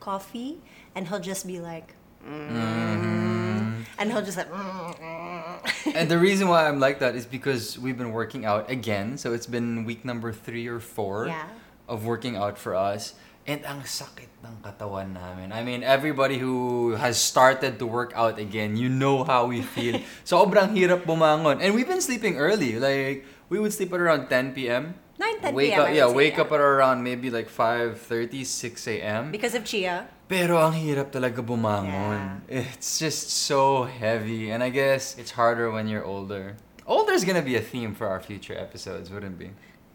coffee? 0.00 0.58
And 0.96 1.06
he'll 1.06 1.20
just 1.20 1.46
be 1.46 1.60
like, 1.60 1.94
mm. 2.26 3.84
and 3.96 4.12
he'll 4.12 4.22
just 4.22 4.36
like, 4.36 4.50
mm. 4.50 5.94
and 5.94 6.10
the 6.10 6.18
reason 6.28 6.48
why 6.48 6.66
I'm 6.68 6.80
like 6.80 6.98
that 6.98 7.14
is 7.14 7.26
because 7.26 7.78
we've 7.78 7.96
been 7.96 8.12
working 8.12 8.44
out 8.44 8.68
again. 8.68 9.16
So 9.18 9.34
it's 9.34 9.46
been 9.46 9.84
week 9.84 10.04
number 10.04 10.32
three 10.32 10.66
or 10.66 10.80
four 10.80 11.26
Yeah. 11.26 11.46
of 11.88 12.04
working 12.06 12.34
out 12.36 12.58
for 12.58 12.74
us. 12.74 13.14
And 13.44 13.60
ang 13.68 13.84
sakit 13.84 14.40
ng 14.40 14.64
katawan 14.64 15.12
namin. 15.12 15.52
I 15.52 15.60
mean, 15.60 15.84
everybody 15.84 16.40
who 16.40 16.92
has 16.96 17.20
started 17.20 17.76
to 17.76 17.84
work 17.84 18.16
out 18.16 18.40
again, 18.40 18.76
you 18.76 18.88
know 18.88 19.20
how 19.20 19.44
we 19.44 19.60
feel. 19.60 20.00
Sobrang 20.24 20.72
hirap 20.72 21.04
bumangon. 21.04 21.60
And 21.60 21.76
we've 21.76 21.88
been 21.88 22.00
sleeping 22.00 22.40
early. 22.40 22.80
Like, 22.80 23.28
we 23.52 23.60
would 23.60 23.72
sleep 23.72 23.92
at 23.92 24.00
around 24.00 24.32
10 24.32 24.56
p.m. 24.56 24.96
9, 25.20 25.52
10 25.52 25.54
wake 25.54 25.76
p.m. 25.76 25.80
up, 25.80 25.88
yeah, 25.94 26.08
wake 26.10 26.36
yeah. 26.36 26.42
up 26.42 26.50
at 26.50 26.60
around 26.60 27.04
maybe 27.04 27.28
like 27.28 27.46
5.30, 27.52 28.44
6 28.48 28.88
a.m. 28.88 29.30
because 29.30 29.54
of 29.54 29.62
Chia. 29.62 30.08
Pero 30.26 30.58
ang 30.58 30.72
hirap 30.72 31.12
talaga 31.12 31.44
bumangon. 31.44 32.48
It's 32.48 32.98
just 32.98 33.28
so 33.30 33.84
heavy. 33.84 34.50
And 34.50 34.64
I 34.64 34.72
guess 34.72 35.14
it's 35.20 35.36
harder 35.36 35.70
when 35.70 35.86
you're 35.86 36.02
older. 36.02 36.56
Older 36.88 37.12
is 37.12 37.24
gonna 37.24 37.44
be 37.44 37.54
a 37.54 37.62
theme 37.62 37.94
for 37.94 38.08
our 38.08 38.18
future 38.18 38.56
episodes, 38.56 39.12
wouldn't 39.12 39.36
it 39.36 39.38
be? 39.38 39.50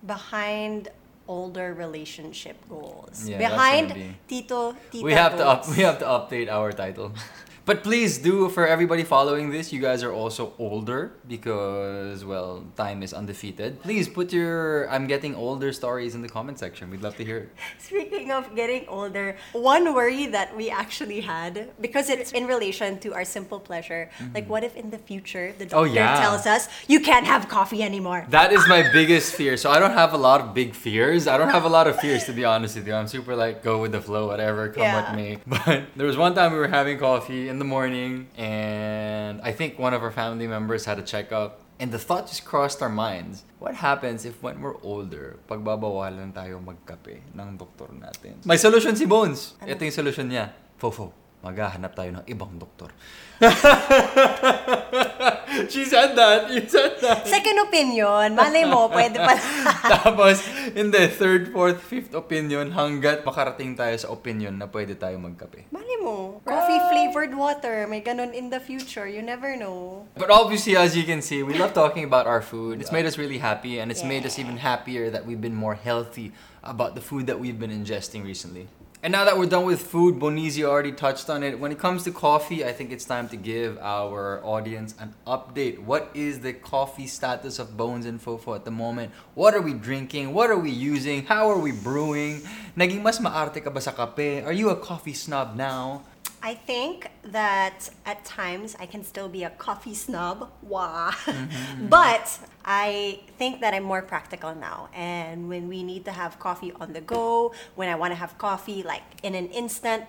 behind 0.06 0.90
older 1.30 1.74
relationship 1.74 2.58
goals. 2.68 3.30
Yeah, 3.30 3.38
behind 3.38 3.94
be- 3.94 4.16
Tito 4.28 4.76
Tita 4.92 5.06
we 5.06 5.14
have 5.14 5.38
to 5.38 5.46
up, 5.48 5.70
we 5.70 5.86
have 5.86 6.00
to 6.00 6.06
update 6.06 6.50
our 6.50 6.74
title. 6.74 7.14
But 7.70 7.84
please 7.84 8.18
do 8.18 8.50
for 8.50 8.66
everybody 8.66 9.04
following 9.04 9.52
this, 9.52 9.72
you 9.72 9.80
guys 9.80 10.02
are 10.02 10.12
also 10.12 10.54
older 10.58 11.12
because 11.28 12.26
well, 12.26 12.66
time 12.76 13.04
is 13.04 13.14
undefeated. 13.14 13.80
Please 13.84 14.10
put 14.10 14.34
your 14.34 14.90
I'm 14.90 15.06
getting 15.06 15.36
older 15.36 15.72
stories 15.72 16.16
in 16.16 16.24
the 16.24 16.30
comment 16.30 16.58
section. 16.58 16.90
We'd 16.90 17.04
love 17.04 17.16
to 17.18 17.24
hear 17.24 17.38
it. 17.38 17.50
Speaking 17.78 18.32
of 18.32 18.56
getting 18.56 18.88
older, 18.88 19.38
one 19.54 19.94
worry 19.94 20.26
that 20.34 20.58
we 20.58 20.72
actually 20.72 21.22
had 21.22 21.70
because 21.80 22.10
it's 22.10 22.32
in 22.32 22.48
relation 22.48 22.98
to 23.06 23.14
our 23.14 23.24
simple 23.24 23.60
pleasure. 23.60 24.10
Like 24.34 24.50
what 24.50 24.64
if 24.64 24.76
in 24.76 24.90
the 24.90 24.98
future 24.98 25.54
the 25.60 25.66
Mm-hmm. 25.70 25.78
Oh, 25.78 25.86
doctor 25.86 25.94
yeah. 25.94 26.20
tells 26.26 26.48
us 26.48 26.68
you 26.88 27.00
can't 27.00 27.28
have 27.28 27.48
coffee 27.50 27.84
anymore? 27.84 28.26
That 28.30 28.52
is 28.52 28.68
my 28.68 28.82
biggest 28.92 29.36
fear. 29.36 29.58
So 29.58 29.70
I 29.70 29.78
don't 29.78 29.94
have 29.94 30.14
a 30.14 30.18
lot 30.18 30.42
of 30.42 30.56
big 30.56 30.74
fears. 30.74 31.28
I 31.28 31.38
don't 31.38 31.54
have 31.54 31.66
a 31.66 31.70
lot 31.78 31.86
of 31.86 32.00
fears 32.00 32.24
to 32.26 32.34
be 32.34 32.44
honest 32.46 32.78
with 32.78 32.88
you. 32.88 32.96
I'm 32.96 33.08
super 33.08 33.36
like 33.36 33.62
go 33.62 33.80
with 33.80 33.92
the 33.92 34.02
flow, 34.02 34.26
whatever, 34.26 34.70
come 34.70 34.82
Yeah. 34.82 34.96
what 34.98 35.16
may. 35.16 35.38
But 35.46 35.94
there 35.96 36.08
was 36.08 36.18
one 36.18 36.34
time 36.34 36.50
we 36.54 36.58
were 36.58 36.74
having 36.82 36.98
coffee 36.98 37.59
in 37.60 37.68
the 37.68 37.68
morning 37.68 38.32
and 38.40 39.44
I 39.44 39.52
think 39.52 39.76
one 39.76 39.92
of 39.92 40.00
our 40.00 40.16
family 40.16 40.48
members 40.48 40.88
had 40.88 40.96
a 40.96 41.04
checkup. 41.04 41.60
And 41.76 41.92
the 41.92 42.00
thought 42.00 42.28
just 42.28 42.48
crossed 42.48 42.82
our 42.82 42.92
minds. 42.92 43.44
What 43.60 43.76
happens 43.76 44.24
if 44.24 44.40
when 44.44 44.64
we're 44.64 44.80
older, 44.80 45.40
pagbabawalan 45.48 46.32
tayo 46.32 46.64
magkape 46.64 47.20
ng 47.36 47.60
doktor 47.60 47.92
natin? 47.96 48.40
May 48.48 48.56
solution 48.56 48.96
si 48.96 49.04
Bones. 49.04 49.60
Ito 49.60 49.84
yung 49.84 49.96
solution 49.96 50.32
niya. 50.32 50.56
Fofo, 50.80 51.12
maghahanap 51.44 51.92
tayo 51.96 52.20
ng 52.20 52.24
ibang 52.32 52.56
doktor. 52.56 52.96
She 55.74 55.86
said 55.86 56.16
that. 56.16 56.50
You 56.50 56.64
said 56.68 57.00
that. 57.02 57.28
Second 57.28 57.58
opinion, 57.68 58.36
malay 58.36 58.64
mo, 58.64 58.88
pwede 58.90 59.20
pala. 59.20 59.42
Tapos, 60.00 60.44
in 60.76 60.92
the 60.92 61.08
third, 61.08 61.52
fourth, 61.52 61.82
fifth 61.84 62.16
opinion, 62.16 62.72
hanggat 62.72 63.26
makarating 63.28 63.76
tayo 63.76 63.96
sa 64.00 64.08
opinion 64.14 64.58
na 64.58 64.68
pwede 64.72 64.96
tayo 64.96 65.20
magkape. 65.20 65.68
malay 65.70 65.98
mo, 66.00 66.40
coffee 66.48 66.80
ah. 66.80 66.90
flavored 66.90 67.34
water, 67.36 67.86
may 67.90 68.00
ganun 68.00 68.32
in 68.32 68.50
the 68.50 68.60
future, 68.60 69.08
you 69.08 69.22
never 69.22 69.60
know. 69.60 70.08
But 70.16 70.32
obviously, 70.32 70.80
as 70.80 70.96
you 70.96 71.04
can 71.04 71.22
see, 71.22 71.44
we 71.44 71.58
love 71.58 71.74
talking 71.74 72.04
about 72.08 72.28
our 72.28 72.42
food. 72.42 72.80
It's 72.80 72.92
made 72.92 73.06
us 73.06 73.18
really 73.18 73.40
happy, 73.40 73.80
and 73.80 73.92
it's 73.92 74.04
made 74.04 74.26
us 74.26 74.40
even 74.40 74.58
happier 74.58 75.10
that 75.10 75.26
we've 75.26 75.42
been 75.42 75.56
more 75.58 75.76
healthy 75.76 76.32
about 76.64 76.96
the 76.96 77.02
food 77.02 77.28
that 77.28 77.40
we've 77.40 77.60
been 77.60 77.72
ingesting 77.72 78.24
recently. 78.24 78.68
And 79.02 79.14
now 79.14 79.24
that 79.24 79.38
we're 79.38 79.46
done 79.46 79.64
with 79.64 79.82
food, 79.82 80.20
Bonizio 80.20 80.66
already 80.66 80.92
touched 80.92 81.30
on 81.30 81.42
it. 81.42 81.58
When 81.58 81.72
it 81.72 81.80
comes 81.80 82.04
to 82.04 82.12
coffee, 82.12 82.66
I 82.66 82.74
think 82.74 82.92
it's 82.92 83.06
time 83.06 83.30
to 83.30 83.38
give 83.38 83.78
our 83.80 84.44
audience 84.44 84.94
an 85.00 85.16
update. 85.26 85.80
What 85.80 86.12
is 86.14 86.42
the 86.42 86.52
coffee 86.52 87.08
status 87.08 87.60
of 87.60 87.78
Bones 87.78 88.06
and 88.06 88.20
Fofo 88.22 88.54
at 88.58 88.66
the 88.66 88.72
moment? 88.72 89.14
What 89.36 89.54
are 89.54 89.62
we 89.62 89.74
drinking? 89.74 90.34
What 90.34 90.50
are 90.50 90.60
we 90.60 90.72
using? 90.72 91.24
How 91.24 91.50
are 91.50 91.58
we 91.58 91.72
brewing? 91.72 92.42
Naging 92.76 93.02
mas 93.02 93.20
maarte 93.20 93.64
ka 93.64 93.70
ba 93.70 93.80
sa 93.80 93.92
kape? 93.96 94.44
Are 94.44 94.52
you 94.52 94.70
a 94.70 94.76
coffee 94.76 95.14
snob 95.14 95.56
now? 95.56 96.04
I 96.44 96.56
think 96.56 97.08
that 97.24 97.90
at 98.06 98.24
times 98.26 98.76
I 98.80 98.86
can 98.86 99.06
still 99.06 99.30
be 99.30 99.44
a 99.44 99.50
coffee 99.50 99.94
snob. 99.94 100.52
Wah. 100.62 101.12
Mm-hmm. 101.24 101.88
but 101.96 102.38
I 102.72 103.22
think 103.40 103.62
that 103.62 103.74
I'm 103.74 103.82
more 103.82 104.04
practical 104.04 104.54
now. 104.54 104.90
And 104.94 105.50
when 105.50 105.68
we 105.70 105.82
need 105.82 106.06
to 106.06 106.12
have 106.12 106.38
coffee 106.38 106.72
on 106.80 106.94
the 106.94 107.02
go, 107.02 107.52
when 107.74 107.90
I 107.90 107.96
want 107.96 108.12
to 108.12 108.16
have 108.16 108.38
coffee 108.38 108.84
like 108.84 109.02
in 109.24 109.34
an 109.34 109.48
instant, 109.48 110.04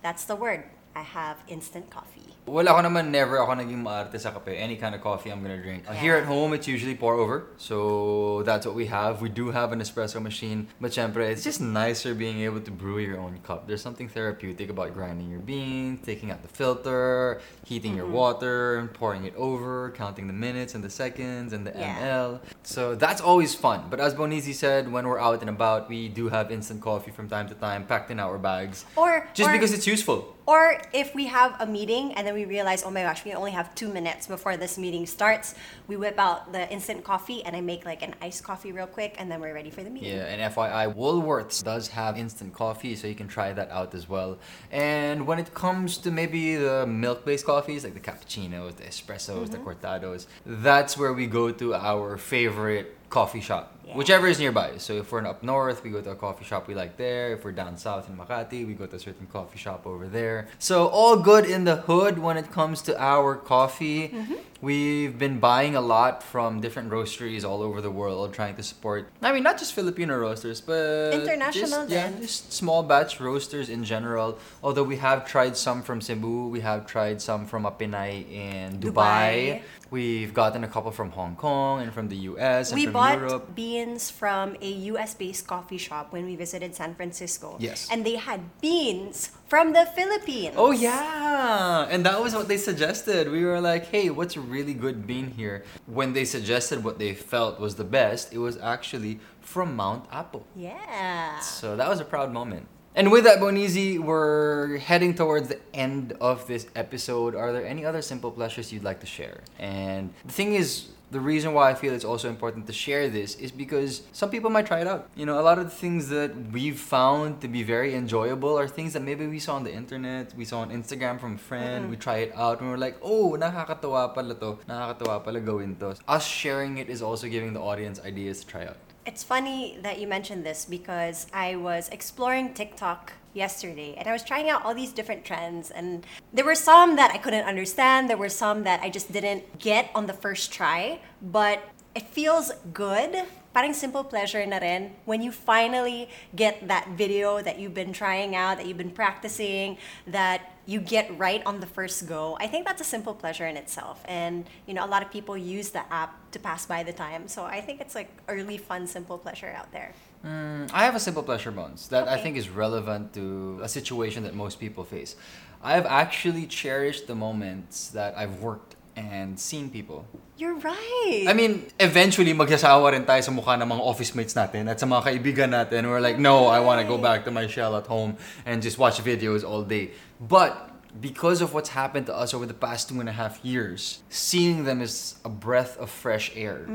that's 0.00 0.24
the 0.24 0.36
word. 0.36 0.62
I 0.94 1.02
have 1.02 1.38
instant 1.48 1.90
coffee. 1.90 2.33
Wala 2.44 2.76
ko 2.76 2.84
naman, 2.84 3.08
never 3.08 3.40
ako 3.40 3.56
naging 3.56 3.80
maarte 3.80 4.20
sa 4.20 4.28
kape. 4.28 4.52
Any 4.52 4.76
kind 4.76 4.94
of 4.94 5.00
coffee 5.00 5.32
I'm 5.32 5.40
gonna 5.40 5.56
drink. 5.56 5.88
Uh, 5.88 5.96
Here 5.96 6.14
at 6.20 6.28
home, 6.28 6.52
it's 6.52 6.68
usually 6.68 6.94
pour 6.94 7.14
over. 7.16 7.48
So 7.56 8.42
that's 8.44 8.66
what 8.68 8.74
we 8.76 8.84
have. 8.92 9.22
We 9.24 9.30
do 9.32 9.48
have 9.50 9.72
an 9.72 9.80
espresso 9.80 10.20
machine. 10.20 10.68
But 10.78 10.92
syempre, 10.92 11.24
it's 11.32 11.42
just 11.42 11.64
nicer 11.64 12.12
being 12.14 12.44
able 12.44 12.60
to 12.60 12.70
brew 12.70 12.98
your 13.00 13.16
own 13.16 13.40
cup. 13.40 13.64
There's 13.66 13.80
something 13.80 14.12
therapeutic 14.12 14.68
about 14.68 14.92
grinding 14.92 15.30
your 15.32 15.40
beans, 15.40 16.04
taking 16.04 16.30
out 16.30 16.42
the 16.44 16.52
filter, 16.52 17.40
heating 17.64 17.96
your 17.96 18.06
water, 18.12 18.76
and 18.76 18.92
pouring 18.92 19.24
it 19.24 19.32
over, 19.40 19.90
counting 19.96 20.26
the 20.28 20.36
minutes 20.36 20.74
and 20.76 20.84
the 20.84 20.92
seconds 20.92 21.56
and 21.56 21.64
the 21.64 21.72
Yeah. 21.72 21.96
ml. 22.04 22.40
So 22.62 22.92
that's 22.94 23.24
always 23.24 23.54
fun. 23.56 23.88
But 23.88 24.00
as 24.04 24.12
Bonizi 24.12 24.52
said, 24.52 24.92
when 24.92 25.08
we're 25.08 25.18
out 25.20 25.40
and 25.40 25.48
about, 25.48 25.88
we 25.88 26.12
do 26.12 26.28
have 26.28 26.52
instant 26.52 26.84
coffee 26.84 27.10
from 27.10 27.24
time 27.32 27.48
to 27.48 27.56
time, 27.56 27.88
packed 27.88 28.12
in 28.12 28.20
our 28.20 28.36
bags. 28.36 28.84
Or 29.00 29.24
Just 29.32 29.48
or- 29.48 29.52
because 29.56 29.72
it's 29.72 29.88
useful. 29.88 30.36
Or 30.46 30.80
if 30.92 31.14
we 31.14 31.26
have 31.26 31.56
a 31.58 31.66
meeting 31.66 32.12
and 32.12 32.26
then 32.26 32.34
we 32.34 32.44
realize, 32.44 32.82
oh 32.82 32.90
my 32.90 33.02
gosh, 33.02 33.24
we 33.24 33.32
only 33.32 33.52
have 33.52 33.74
two 33.74 33.88
minutes 33.88 34.26
before 34.26 34.56
this 34.56 34.76
meeting 34.76 35.06
starts, 35.06 35.54
we 35.88 35.96
whip 35.96 36.18
out 36.18 36.52
the 36.52 36.70
instant 36.70 37.02
coffee 37.02 37.42
and 37.44 37.56
I 37.56 37.62
make 37.62 37.86
like 37.86 38.02
an 38.02 38.14
iced 38.20 38.44
coffee 38.44 38.70
real 38.70 38.86
quick 38.86 39.14
and 39.18 39.30
then 39.30 39.40
we're 39.40 39.54
ready 39.54 39.70
for 39.70 39.82
the 39.82 39.88
meeting. 39.88 40.16
Yeah, 40.16 40.24
and 40.26 40.54
FYI, 40.54 40.94
Woolworths 40.94 41.64
does 41.64 41.88
have 41.88 42.18
instant 42.18 42.52
coffee, 42.52 42.94
so 42.94 43.06
you 43.06 43.14
can 43.14 43.28
try 43.28 43.52
that 43.54 43.70
out 43.70 43.94
as 43.94 44.08
well. 44.08 44.38
And 44.70 45.26
when 45.26 45.38
it 45.38 45.54
comes 45.54 45.96
to 45.98 46.10
maybe 46.10 46.56
the 46.56 46.86
milk-based 46.86 47.46
coffees, 47.46 47.84
like 47.84 47.94
the 47.94 48.00
cappuccinos, 48.00 48.76
the 48.76 48.84
espressos, 48.84 49.50
the 49.50 49.56
mm-hmm. 49.56 49.68
cortados, 49.68 50.26
that's 50.44 50.98
where 50.98 51.14
we 51.14 51.26
go 51.26 51.52
to 51.52 51.74
our 51.74 52.18
favorite 52.18 52.96
coffee 53.08 53.40
shop. 53.40 53.73
Yeah. 53.86 53.96
Whichever 53.96 54.26
is 54.26 54.38
nearby. 54.38 54.78
So 54.78 54.94
if 54.94 55.12
we're 55.12 55.26
up 55.26 55.42
north, 55.42 55.82
we 55.84 55.90
go 55.90 56.00
to 56.00 56.10
a 56.10 56.16
coffee 56.16 56.44
shop 56.44 56.68
we 56.68 56.74
like 56.74 56.96
there. 56.96 57.32
If 57.34 57.44
we're 57.44 57.52
down 57.52 57.76
south 57.76 58.08
in 58.08 58.16
Makati, 58.16 58.66
we 58.66 58.74
go 58.74 58.86
to 58.86 58.96
a 58.96 58.98
certain 58.98 59.26
coffee 59.26 59.58
shop 59.58 59.86
over 59.86 60.06
there. 60.08 60.48
So 60.58 60.86
all 60.86 61.16
good 61.16 61.44
in 61.44 61.64
the 61.64 61.76
hood 61.76 62.18
when 62.18 62.36
it 62.36 62.50
comes 62.50 62.82
to 62.82 63.00
our 63.00 63.36
coffee. 63.36 64.08
Mm-hmm. 64.08 64.34
We've 64.60 65.18
been 65.18 65.40
buying 65.40 65.76
a 65.76 65.82
lot 65.82 66.22
from 66.22 66.62
different 66.62 66.90
roasteries 66.90 67.44
all 67.44 67.60
over 67.60 67.82
the 67.82 67.90
world, 67.90 68.32
trying 68.32 68.56
to 68.56 68.62
support. 68.62 69.10
I 69.20 69.30
mean, 69.32 69.42
not 69.42 69.58
just 69.58 69.74
Filipino 69.74 70.16
roasters, 70.16 70.62
but 70.62 71.12
International 71.12 71.86
Just, 71.86 71.90
yeah, 71.90 72.10
just 72.18 72.50
small 72.50 72.82
batch 72.82 73.20
roasters 73.20 73.68
in 73.68 73.84
general. 73.84 74.38
Although 74.62 74.84
we 74.84 74.96
have 74.96 75.26
tried 75.26 75.58
some 75.58 75.82
from 75.82 76.00
Cebu, 76.00 76.48
we 76.48 76.60
have 76.60 76.86
tried 76.86 77.20
some 77.20 77.44
from 77.44 77.64
Apinay 77.64 78.24
in 78.30 78.80
Dubai. 78.80 79.60
Dubai. 79.60 79.62
We've 79.94 80.34
gotten 80.34 80.64
a 80.64 80.66
couple 80.66 80.90
from 80.90 81.10
Hong 81.14 81.36
Kong 81.36 81.80
and 81.80 81.94
from 81.94 82.08
the 82.08 82.16
US 82.34 82.72
and 82.72 82.80
we 82.80 82.86
from 82.86 82.94
bought 82.98 83.18
Europe. 83.18 83.54
beans 83.54 84.10
from 84.10 84.56
a 84.60 84.70
US 84.90 85.14
based 85.14 85.46
coffee 85.46 85.78
shop 85.78 86.10
when 86.10 86.26
we 86.26 86.34
visited 86.34 86.74
San 86.74 86.96
Francisco. 86.98 87.54
Yes. 87.60 87.86
And 87.92 88.02
they 88.04 88.16
had 88.16 88.40
beans 88.60 89.30
from 89.46 89.72
the 89.72 89.86
Philippines. 89.94 90.58
Oh 90.58 90.72
yeah, 90.72 91.86
and 91.86 92.04
that 92.06 92.18
was 92.20 92.34
what 92.34 92.48
they 92.50 92.58
suggested. 92.58 93.30
We 93.30 93.44
were 93.44 93.60
like, 93.60 93.86
"Hey, 93.86 94.10
what's 94.10 94.34
a 94.34 94.42
really 94.42 94.74
good 94.74 95.06
bean 95.06 95.30
here?" 95.30 95.62
When 95.86 96.10
they 96.12 96.24
suggested 96.24 96.82
what 96.82 96.98
they 96.98 97.14
felt 97.14 97.62
was 97.62 97.78
the 97.78 97.86
best, 97.86 98.34
it 98.34 98.42
was 98.42 98.58
actually 98.58 99.20
from 99.46 99.76
Mount 99.78 100.10
Apo. 100.10 100.42
Yeah. 100.58 101.38
So 101.38 101.76
that 101.78 101.86
was 101.86 102.00
a 102.00 102.08
proud 102.14 102.32
moment. 102.34 102.66
And 102.96 103.10
with 103.10 103.24
that, 103.24 103.40
Bonizi, 103.40 103.98
we're 103.98 104.78
heading 104.78 105.14
towards 105.14 105.48
the 105.48 105.58
end 105.74 106.12
of 106.20 106.46
this 106.46 106.68
episode. 106.76 107.34
Are 107.34 107.52
there 107.52 107.66
any 107.66 107.84
other 107.84 108.02
simple 108.02 108.30
pleasures 108.30 108.72
you'd 108.72 108.84
like 108.84 109.00
to 109.00 109.06
share? 109.06 109.40
And 109.58 110.14
the 110.24 110.32
thing 110.32 110.54
is, 110.54 110.90
the 111.10 111.18
reason 111.20 111.54
why 111.54 111.70
I 111.70 111.74
feel 111.74 111.92
it's 111.92 112.04
also 112.04 112.28
important 112.28 112.68
to 112.68 112.72
share 112.72 113.08
this 113.08 113.34
is 113.36 113.50
because 113.50 114.02
some 114.12 114.30
people 114.30 114.48
might 114.48 114.66
try 114.66 114.80
it 114.80 114.86
out. 114.86 115.08
You 115.16 115.26
know, 115.26 115.40
a 115.40 115.42
lot 115.42 115.58
of 115.58 115.64
the 115.64 115.74
things 115.74 116.08
that 116.10 116.30
we've 116.52 116.78
found 116.78 117.40
to 117.40 117.48
be 117.48 117.64
very 117.64 117.94
enjoyable 117.94 118.56
are 118.56 118.68
things 118.68 118.92
that 118.92 119.02
maybe 119.02 119.26
we 119.26 119.40
saw 119.40 119.56
on 119.56 119.64
the 119.64 119.72
internet, 119.72 120.32
we 120.36 120.44
saw 120.44 120.60
on 120.60 120.70
Instagram 120.70 121.20
from 121.20 121.34
a 121.34 121.38
friend, 121.38 121.82
mm-hmm. 121.82 121.90
we 121.90 121.96
try 121.96 122.18
it 122.18 122.32
out, 122.36 122.60
and 122.60 122.70
we're 122.70 122.78
like, 122.78 122.96
oh, 123.02 123.36
nakakatawa 123.38 124.14
pala 124.14 124.34
to, 124.34 124.58
nakakatawa 124.68 125.24
pala 125.24 125.40
gawin 125.40 125.76
to. 125.76 125.96
Us 126.06 126.26
sharing 126.26 126.78
it 126.78 126.88
is 126.88 127.02
also 127.02 127.28
giving 127.28 127.52
the 127.54 127.60
audience 127.60 128.00
ideas 128.04 128.40
to 128.40 128.46
try 128.46 128.66
out. 128.66 128.76
It's 129.06 129.22
funny 129.22 129.76
that 129.82 130.00
you 130.00 130.06
mentioned 130.06 130.46
this 130.46 130.64
because 130.64 131.26
I 131.30 131.56
was 131.56 131.90
exploring 131.90 132.54
TikTok 132.54 133.12
yesterday 133.34 133.94
and 133.98 134.08
I 134.08 134.12
was 134.12 134.24
trying 134.24 134.48
out 134.48 134.64
all 134.64 134.74
these 134.74 134.92
different 134.92 135.26
trends 135.26 135.70
and 135.70 136.06
there 136.32 136.44
were 136.44 136.54
some 136.54 136.96
that 136.96 137.10
I 137.10 137.18
couldn't 137.18 137.44
understand, 137.44 138.08
there 138.08 138.16
were 138.16 138.30
some 138.30 138.64
that 138.64 138.80
I 138.80 138.88
just 138.88 139.12
didn't 139.12 139.58
get 139.58 139.90
on 139.94 140.06
the 140.06 140.14
first 140.14 140.52
try, 140.52 141.00
but 141.20 141.60
it 141.94 142.08
feels 142.08 142.50
good. 142.72 143.26
Parang 143.52 143.74
simple 143.74 144.04
pleasure 144.04 144.44
na 144.46 144.56
rin 144.56 144.96
when 145.04 145.20
you 145.20 145.30
finally 145.30 146.08
get 146.34 146.66
that 146.66 146.96
video 146.96 147.42
that 147.42 147.58
you've 147.58 147.74
been 147.74 147.92
trying 147.92 148.34
out, 148.34 148.56
that 148.56 148.66
you've 148.66 148.78
been 148.78 148.90
practicing, 148.90 149.76
that 150.06 150.53
you 150.66 150.80
get 150.80 151.16
right 151.18 151.42
on 151.44 151.60
the 151.60 151.66
first 151.66 152.06
go. 152.08 152.36
I 152.40 152.46
think 152.46 152.66
that's 152.66 152.80
a 152.80 152.84
simple 152.84 153.14
pleasure 153.14 153.46
in 153.46 153.56
itself. 153.56 154.02
And 154.06 154.46
you 154.66 154.74
know, 154.74 154.84
a 154.84 154.90
lot 154.94 155.02
of 155.02 155.10
people 155.10 155.36
use 155.36 155.70
the 155.70 155.84
app 155.92 156.30
to 156.32 156.38
pass 156.38 156.66
by 156.66 156.82
the 156.82 156.92
time. 156.92 157.28
So 157.28 157.44
I 157.44 157.60
think 157.60 157.80
it's 157.80 157.94
like 157.94 158.10
a 158.28 158.34
really 158.34 158.58
fun, 158.58 158.86
simple 158.86 159.18
pleasure 159.18 159.52
out 159.56 159.70
there. 159.72 159.92
Mm, 160.24 160.70
I 160.72 160.84
have 160.84 160.94
a 160.94 161.00
simple 161.00 161.22
pleasure 161.22 161.50
bones 161.50 161.88
that 161.88 162.08
I 162.08 162.16
think 162.16 162.36
is 162.36 162.48
relevant 162.48 163.12
to 163.14 163.60
a 163.62 163.68
situation 163.68 164.22
that 164.24 164.34
most 164.34 164.58
people 164.58 164.84
face. 164.84 165.16
I've 165.62 165.86
actually 165.86 166.46
cherished 166.46 167.06
the 167.06 167.14
moments 167.14 167.88
that 167.88 168.16
I've 168.16 168.40
worked 168.40 168.76
and 168.96 169.38
seen 169.38 169.70
people. 169.70 170.06
You're 170.36 170.58
right. 170.58 171.26
I 171.28 171.32
mean, 171.32 171.66
eventually 171.78 172.34
magsasawa 172.34 172.92
rin 172.92 173.04
tayo 173.06 173.22
sa 173.22 173.30
mukha 173.30 173.54
ng 173.54 173.68
mga 173.68 173.82
office 173.82 174.14
mates 174.14 174.34
natin 174.34 174.66
at 174.66 174.80
sa 174.80 174.86
mga 174.86 175.02
kaibigan 175.06 175.50
natin. 175.54 175.86
We're 175.86 176.02
like, 176.02 176.18
no, 176.18 176.46
I 176.46 176.58
want 176.58 176.82
to 176.82 176.86
go 176.86 176.98
back 176.98 177.24
to 177.26 177.30
my 177.30 177.46
shell 177.46 177.76
at 177.76 177.86
home 177.86 178.16
and 178.46 178.62
just 178.62 178.78
watch 178.78 178.98
videos 178.98 179.46
all 179.46 179.62
day. 179.62 179.94
But 180.18 180.74
because 181.00 181.40
of 181.40 181.54
what's 181.54 181.70
happened 181.70 182.06
to 182.06 182.14
us 182.14 182.34
over 182.34 182.46
the 182.46 182.54
past 182.54 182.88
two 182.88 183.00
and 183.00 183.08
a 183.08 183.12
half 183.12 183.44
years, 183.44 184.02
seeing 184.08 184.64
them 184.64 184.80
is 184.80 185.18
a 185.24 185.28
breath 185.28 185.76
of 185.78 185.90
fresh 185.90 186.30
air. 186.36 186.66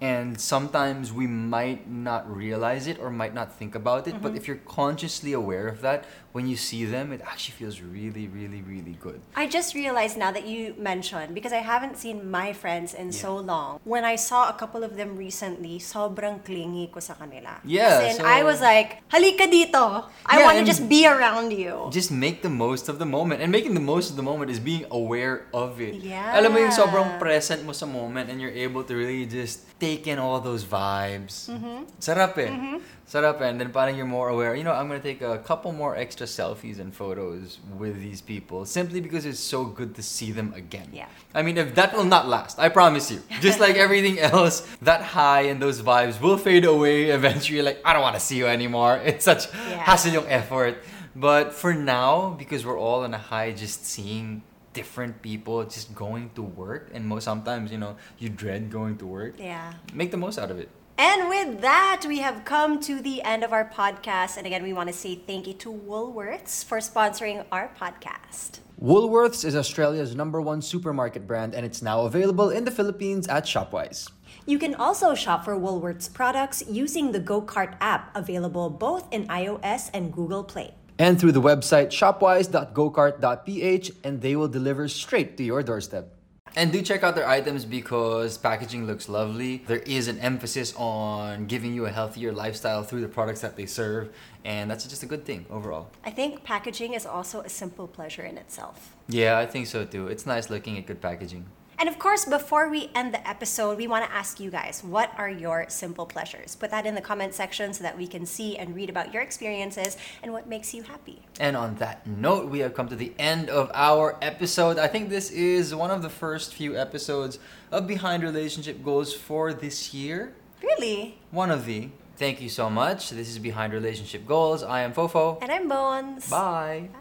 And 0.00 0.38
sometimes 0.40 1.12
we 1.12 1.26
might 1.26 1.88
not 1.88 2.28
realize 2.28 2.86
it 2.86 3.00
or 3.00 3.10
might 3.10 3.32
not 3.32 3.56
think 3.56 3.74
about 3.74 4.06
it, 4.06 4.20
but 4.20 4.28
mm-hmm. 4.28 4.36
if 4.36 4.48
you're 4.48 4.60
consciously 4.68 5.32
aware 5.32 5.66
of 5.66 5.80
that, 5.80 6.04
when 6.34 6.50
you 6.50 6.56
see 6.58 6.84
them, 6.84 7.12
it 7.14 7.22
actually 7.22 7.54
feels 7.54 7.78
really, 7.80 8.26
really, 8.26 8.58
really 8.66 8.98
good. 8.98 9.22
I 9.38 9.46
just 9.46 9.72
realized 9.72 10.18
now 10.18 10.32
that 10.34 10.44
you 10.50 10.74
mentioned 10.76 11.30
because 11.32 11.52
I 11.54 11.62
haven't 11.62 11.94
seen 11.96 12.26
my 12.28 12.50
friends 12.52 12.90
in 12.90 13.14
Yeah. 13.14 13.22
so 13.22 13.38
long. 13.38 13.78
When 13.86 14.02
I 14.02 14.18
saw 14.18 14.50
a 14.50 14.56
couple 14.58 14.82
of 14.82 14.98
them 14.98 15.14
recently, 15.14 15.78
sobrang 15.78 16.42
clingy 16.42 16.90
ko 16.90 16.98
sa 16.98 17.14
kanila. 17.14 17.62
Yeah, 17.62 18.10
in, 18.10 18.18
so- 18.18 18.26
I 18.26 18.42
was 18.42 18.58
like, 18.58 18.98
halika 19.14 19.46
dito. 19.46 20.10
I 20.26 20.42
Yeah, 20.42 20.50
want 20.50 20.58
to 20.58 20.66
just 20.66 20.90
be 20.90 21.06
around 21.06 21.54
you. 21.54 21.86
just 21.94 22.10
make 22.10 22.42
the 22.42 22.50
most 22.50 22.90
of 22.90 22.98
the 22.98 23.06
moment. 23.06 23.38
And 23.38 23.54
making 23.54 23.78
the 23.78 23.86
most 23.86 24.10
of 24.10 24.18
the 24.18 24.26
moment 24.26 24.50
is 24.50 24.58
being 24.58 24.90
aware 24.90 25.46
of 25.54 25.78
it. 25.78 26.02
Yeah. 26.02 26.34
Alam 26.34 26.50
mo 26.50 26.58
yung 26.58 26.74
sobrang 26.74 27.14
present 27.22 27.62
mo 27.62 27.70
sa 27.70 27.86
moment 27.86 28.26
and 28.26 28.42
you're 28.42 28.58
able 28.66 28.82
to 28.82 28.98
really 28.98 29.22
just 29.22 29.62
take 29.78 30.10
in 30.10 30.18
all 30.18 30.42
those 30.42 30.66
vibes. 30.66 31.46
Mm-hmm. 31.46 31.86
Sarap 32.02 32.34
eh. 32.42 32.50
Sarap 32.50 32.82
eh. 33.12 33.48
And 33.48 33.60
then 33.60 33.70
parang 33.70 33.96
you're 33.96 34.06
more 34.06 34.28
aware. 34.28 34.54
You 34.54 34.64
know, 34.64 34.72
I'm 34.72 34.88
gonna 34.88 35.00
take 35.00 35.20
a 35.22 35.38
couple 35.38 35.72
more 35.72 35.96
extra 35.96 36.26
selfies 36.26 36.78
and 36.78 36.94
photos 36.94 37.58
with 37.78 38.00
these 38.00 38.20
people 38.20 38.64
simply 38.64 39.00
because 39.00 39.24
it's 39.26 39.38
so 39.40 39.64
good 39.64 39.94
to 39.96 40.02
see 40.02 40.32
them 40.32 40.52
again. 40.56 40.88
Yeah. 40.92 41.06
I 41.34 41.42
mean, 41.42 41.58
if 41.58 41.74
that 41.74 41.94
will 41.94 42.04
not 42.04 42.28
last, 42.28 42.58
I 42.58 42.68
promise 42.68 43.10
you. 43.10 43.20
Just 43.40 43.60
like 43.60 43.76
everything 43.76 44.18
else, 44.18 44.66
that 44.82 45.02
high 45.02 45.42
and 45.42 45.60
those 45.60 45.82
vibes 45.82 46.20
will 46.20 46.38
fade 46.38 46.64
away 46.64 47.10
eventually. 47.10 47.62
Like, 47.62 47.80
I 47.84 47.92
don't 47.92 48.02
want 48.02 48.14
to 48.16 48.20
see 48.20 48.36
you 48.36 48.46
anymore. 48.46 49.00
It's 49.04 49.24
such 49.24 49.46
Yeah. 49.54 49.84
hassle 49.84 50.12
yung 50.12 50.26
effort. 50.28 50.82
But 51.14 51.52
for 51.54 51.74
now, 51.74 52.34
because 52.38 52.66
we're 52.66 52.78
all 52.78 53.04
on 53.04 53.14
a 53.14 53.18
high, 53.18 53.52
just 53.52 53.86
seeing 53.86 54.42
different 54.72 55.22
people 55.22 55.62
just 55.62 55.94
going 55.94 56.30
to 56.34 56.42
work, 56.42 56.90
and 56.92 57.06
most 57.06 57.22
sometimes, 57.22 57.70
you 57.70 57.78
know, 57.78 57.94
you 58.18 58.28
dread 58.28 58.70
going 58.72 58.98
to 58.98 59.06
work. 59.06 59.38
Yeah. 59.38 59.74
Make 59.94 60.10
the 60.10 60.16
most 60.18 60.36
out 60.38 60.50
of 60.50 60.58
it. 60.58 60.68
And 60.96 61.28
with 61.28 61.60
that, 61.62 62.04
we 62.06 62.20
have 62.20 62.44
come 62.44 62.78
to 62.82 63.00
the 63.00 63.20
end 63.22 63.42
of 63.42 63.52
our 63.52 63.68
podcast. 63.68 64.36
And 64.36 64.46
again, 64.46 64.62
we 64.62 64.72
want 64.72 64.88
to 64.88 64.94
say 64.94 65.16
thank 65.16 65.48
you 65.48 65.54
to 65.54 65.72
Woolworths 65.72 66.64
for 66.64 66.78
sponsoring 66.78 67.44
our 67.50 67.72
podcast. 67.76 68.60
Woolworths 68.80 69.44
is 69.44 69.56
Australia's 69.56 70.14
number 70.14 70.40
one 70.40 70.62
supermarket 70.62 71.26
brand, 71.26 71.52
and 71.54 71.66
it's 71.66 71.82
now 71.82 72.02
available 72.02 72.50
in 72.50 72.64
the 72.64 72.70
Philippines 72.70 73.26
at 73.28 73.44
Shopwise. 73.44 74.08
You 74.46 74.58
can 74.58 74.74
also 74.74 75.14
shop 75.14 75.44
for 75.44 75.56
Woolworths 75.56 76.12
products 76.12 76.62
using 76.68 77.12
the 77.12 77.20
GoCart 77.20 77.76
app, 77.80 78.14
available 78.16 78.70
both 78.70 79.12
in 79.12 79.26
iOS 79.28 79.90
and 79.94 80.12
Google 80.12 80.44
Play. 80.44 80.74
And 80.98 81.18
through 81.18 81.32
the 81.32 81.42
website 81.42 81.88
shopwise.gocart.ph, 81.88 83.90
and 84.04 84.20
they 84.20 84.36
will 84.36 84.48
deliver 84.48 84.86
straight 84.86 85.38
to 85.38 85.44
your 85.44 85.62
doorstep. 85.62 86.14
And 86.56 86.70
do 86.70 86.82
check 86.82 87.02
out 87.02 87.16
their 87.16 87.26
items 87.26 87.64
because 87.64 88.38
packaging 88.38 88.86
looks 88.86 89.08
lovely. 89.08 89.64
There 89.66 89.78
is 89.80 90.06
an 90.06 90.20
emphasis 90.20 90.72
on 90.76 91.46
giving 91.46 91.74
you 91.74 91.86
a 91.86 91.90
healthier 91.90 92.32
lifestyle 92.32 92.84
through 92.84 93.00
the 93.00 93.08
products 93.08 93.40
that 93.40 93.56
they 93.56 93.66
serve, 93.66 94.14
and 94.44 94.70
that's 94.70 94.86
just 94.86 95.02
a 95.02 95.06
good 95.06 95.24
thing 95.24 95.46
overall. 95.50 95.90
I 96.04 96.10
think 96.10 96.44
packaging 96.44 96.94
is 96.94 97.06
also 97.06 97.40
a 97.40 97.48
simple 97.48 97.88
pleasure 97.88 98.22
in 98.22 98.38
itself. 98.38 98.94
Yeah, 99.08 99.38
I 99.38 99.46
think 99.46 99.66
so 99.66 99.84
too. 99.84 100.06
It's 100.06 100.26
nice 100.26 100.48
looking 100.48 100.78
at 100.78 100.86
good 100.86 101.00
packaging. 101.00 101.44
And 101.84 101.92
of 101.92 101.98
course, 101.98 102.24
before 102.24 102.70
we 102.70 102.88
end 102.94 103.12
the 103.12 103.28
episode, 103.28 103.76
we 103.76 103.86
want 103.86 104.06
to 104.06 104.10
ask 104.10 104.40
you 104.40 104.50
guys 104.50 104.82
what 104.82 105.12
are 105.18 105.28
your 105.28 105.66
simple 105.68 106.06
pleasures? 106.06 106.56
Put 106.56 106.70
that 106.70 106.86
in 106.86 106.94
the 106.94 107.02
comment 107.02 107.34
section 107.34 107.74
so 107.74 107.82
that 107.82 107.98
we 107.98 108.06
can 108.06 108.24
see 108.24 108.56
and 108.56 108.74
read 108.74 108.88
about 108.88 109.12
your 109.12 109.22
experiences 109.22 109.98
and 110.22 110.32
what 110.32 110.48
makes 110.48 110.72
you 110.72 110.82
happy. 110.82 111.20
And 111.38 111.58
on 111.58 111.74
that 111.74 112.06
note, 112.06 112.48
we 112.48 112.60
have 112.60 112.72
come 112.72 112.88
to 112.88 112.96
the 112.96 113.12
end 113.18 113.50
of 113.50 113.70
our 113.74 114.16
episode. 114.22 114.78
I 114.78 114.86
think 114.86 115.10
this 115.10 115.30
is 115.30 115.74
one 115.74 115.90
of 115.90 116.00
the 116.00 116.08
first 116.08 116.54
few 116.54 116.74
episodes 116.74 117.38
of 117.70 117.86
Behind 117.86 118.22
Relationship 118.22 118.82
Goals 118.82 119.12
for 119.12 119.52
this 119.52 119.92
year. 119.92 120.32
Really? 120.62 121.18
One 121.32 121.50
of 121.50 121.66
the. 121.66 121.90
Thank 122.16 122.40
you 122.40 122.48
so 122.48 122.70
much. 122.70 123.10
This 123.10 123.28
is 123.28 123.38
Behind 123.38 123.74
Relationship 123.74 124.26
Goals. 124.26 124.62
I 124.62 124.80
am 124.80 124.94
Fofo. 124.94 125.36
And 125.42 125.52
I'm 125.52 125.68
Bones. 125.68 126.30
Bye. 126.30 126.88
Bye. 126.94 126.98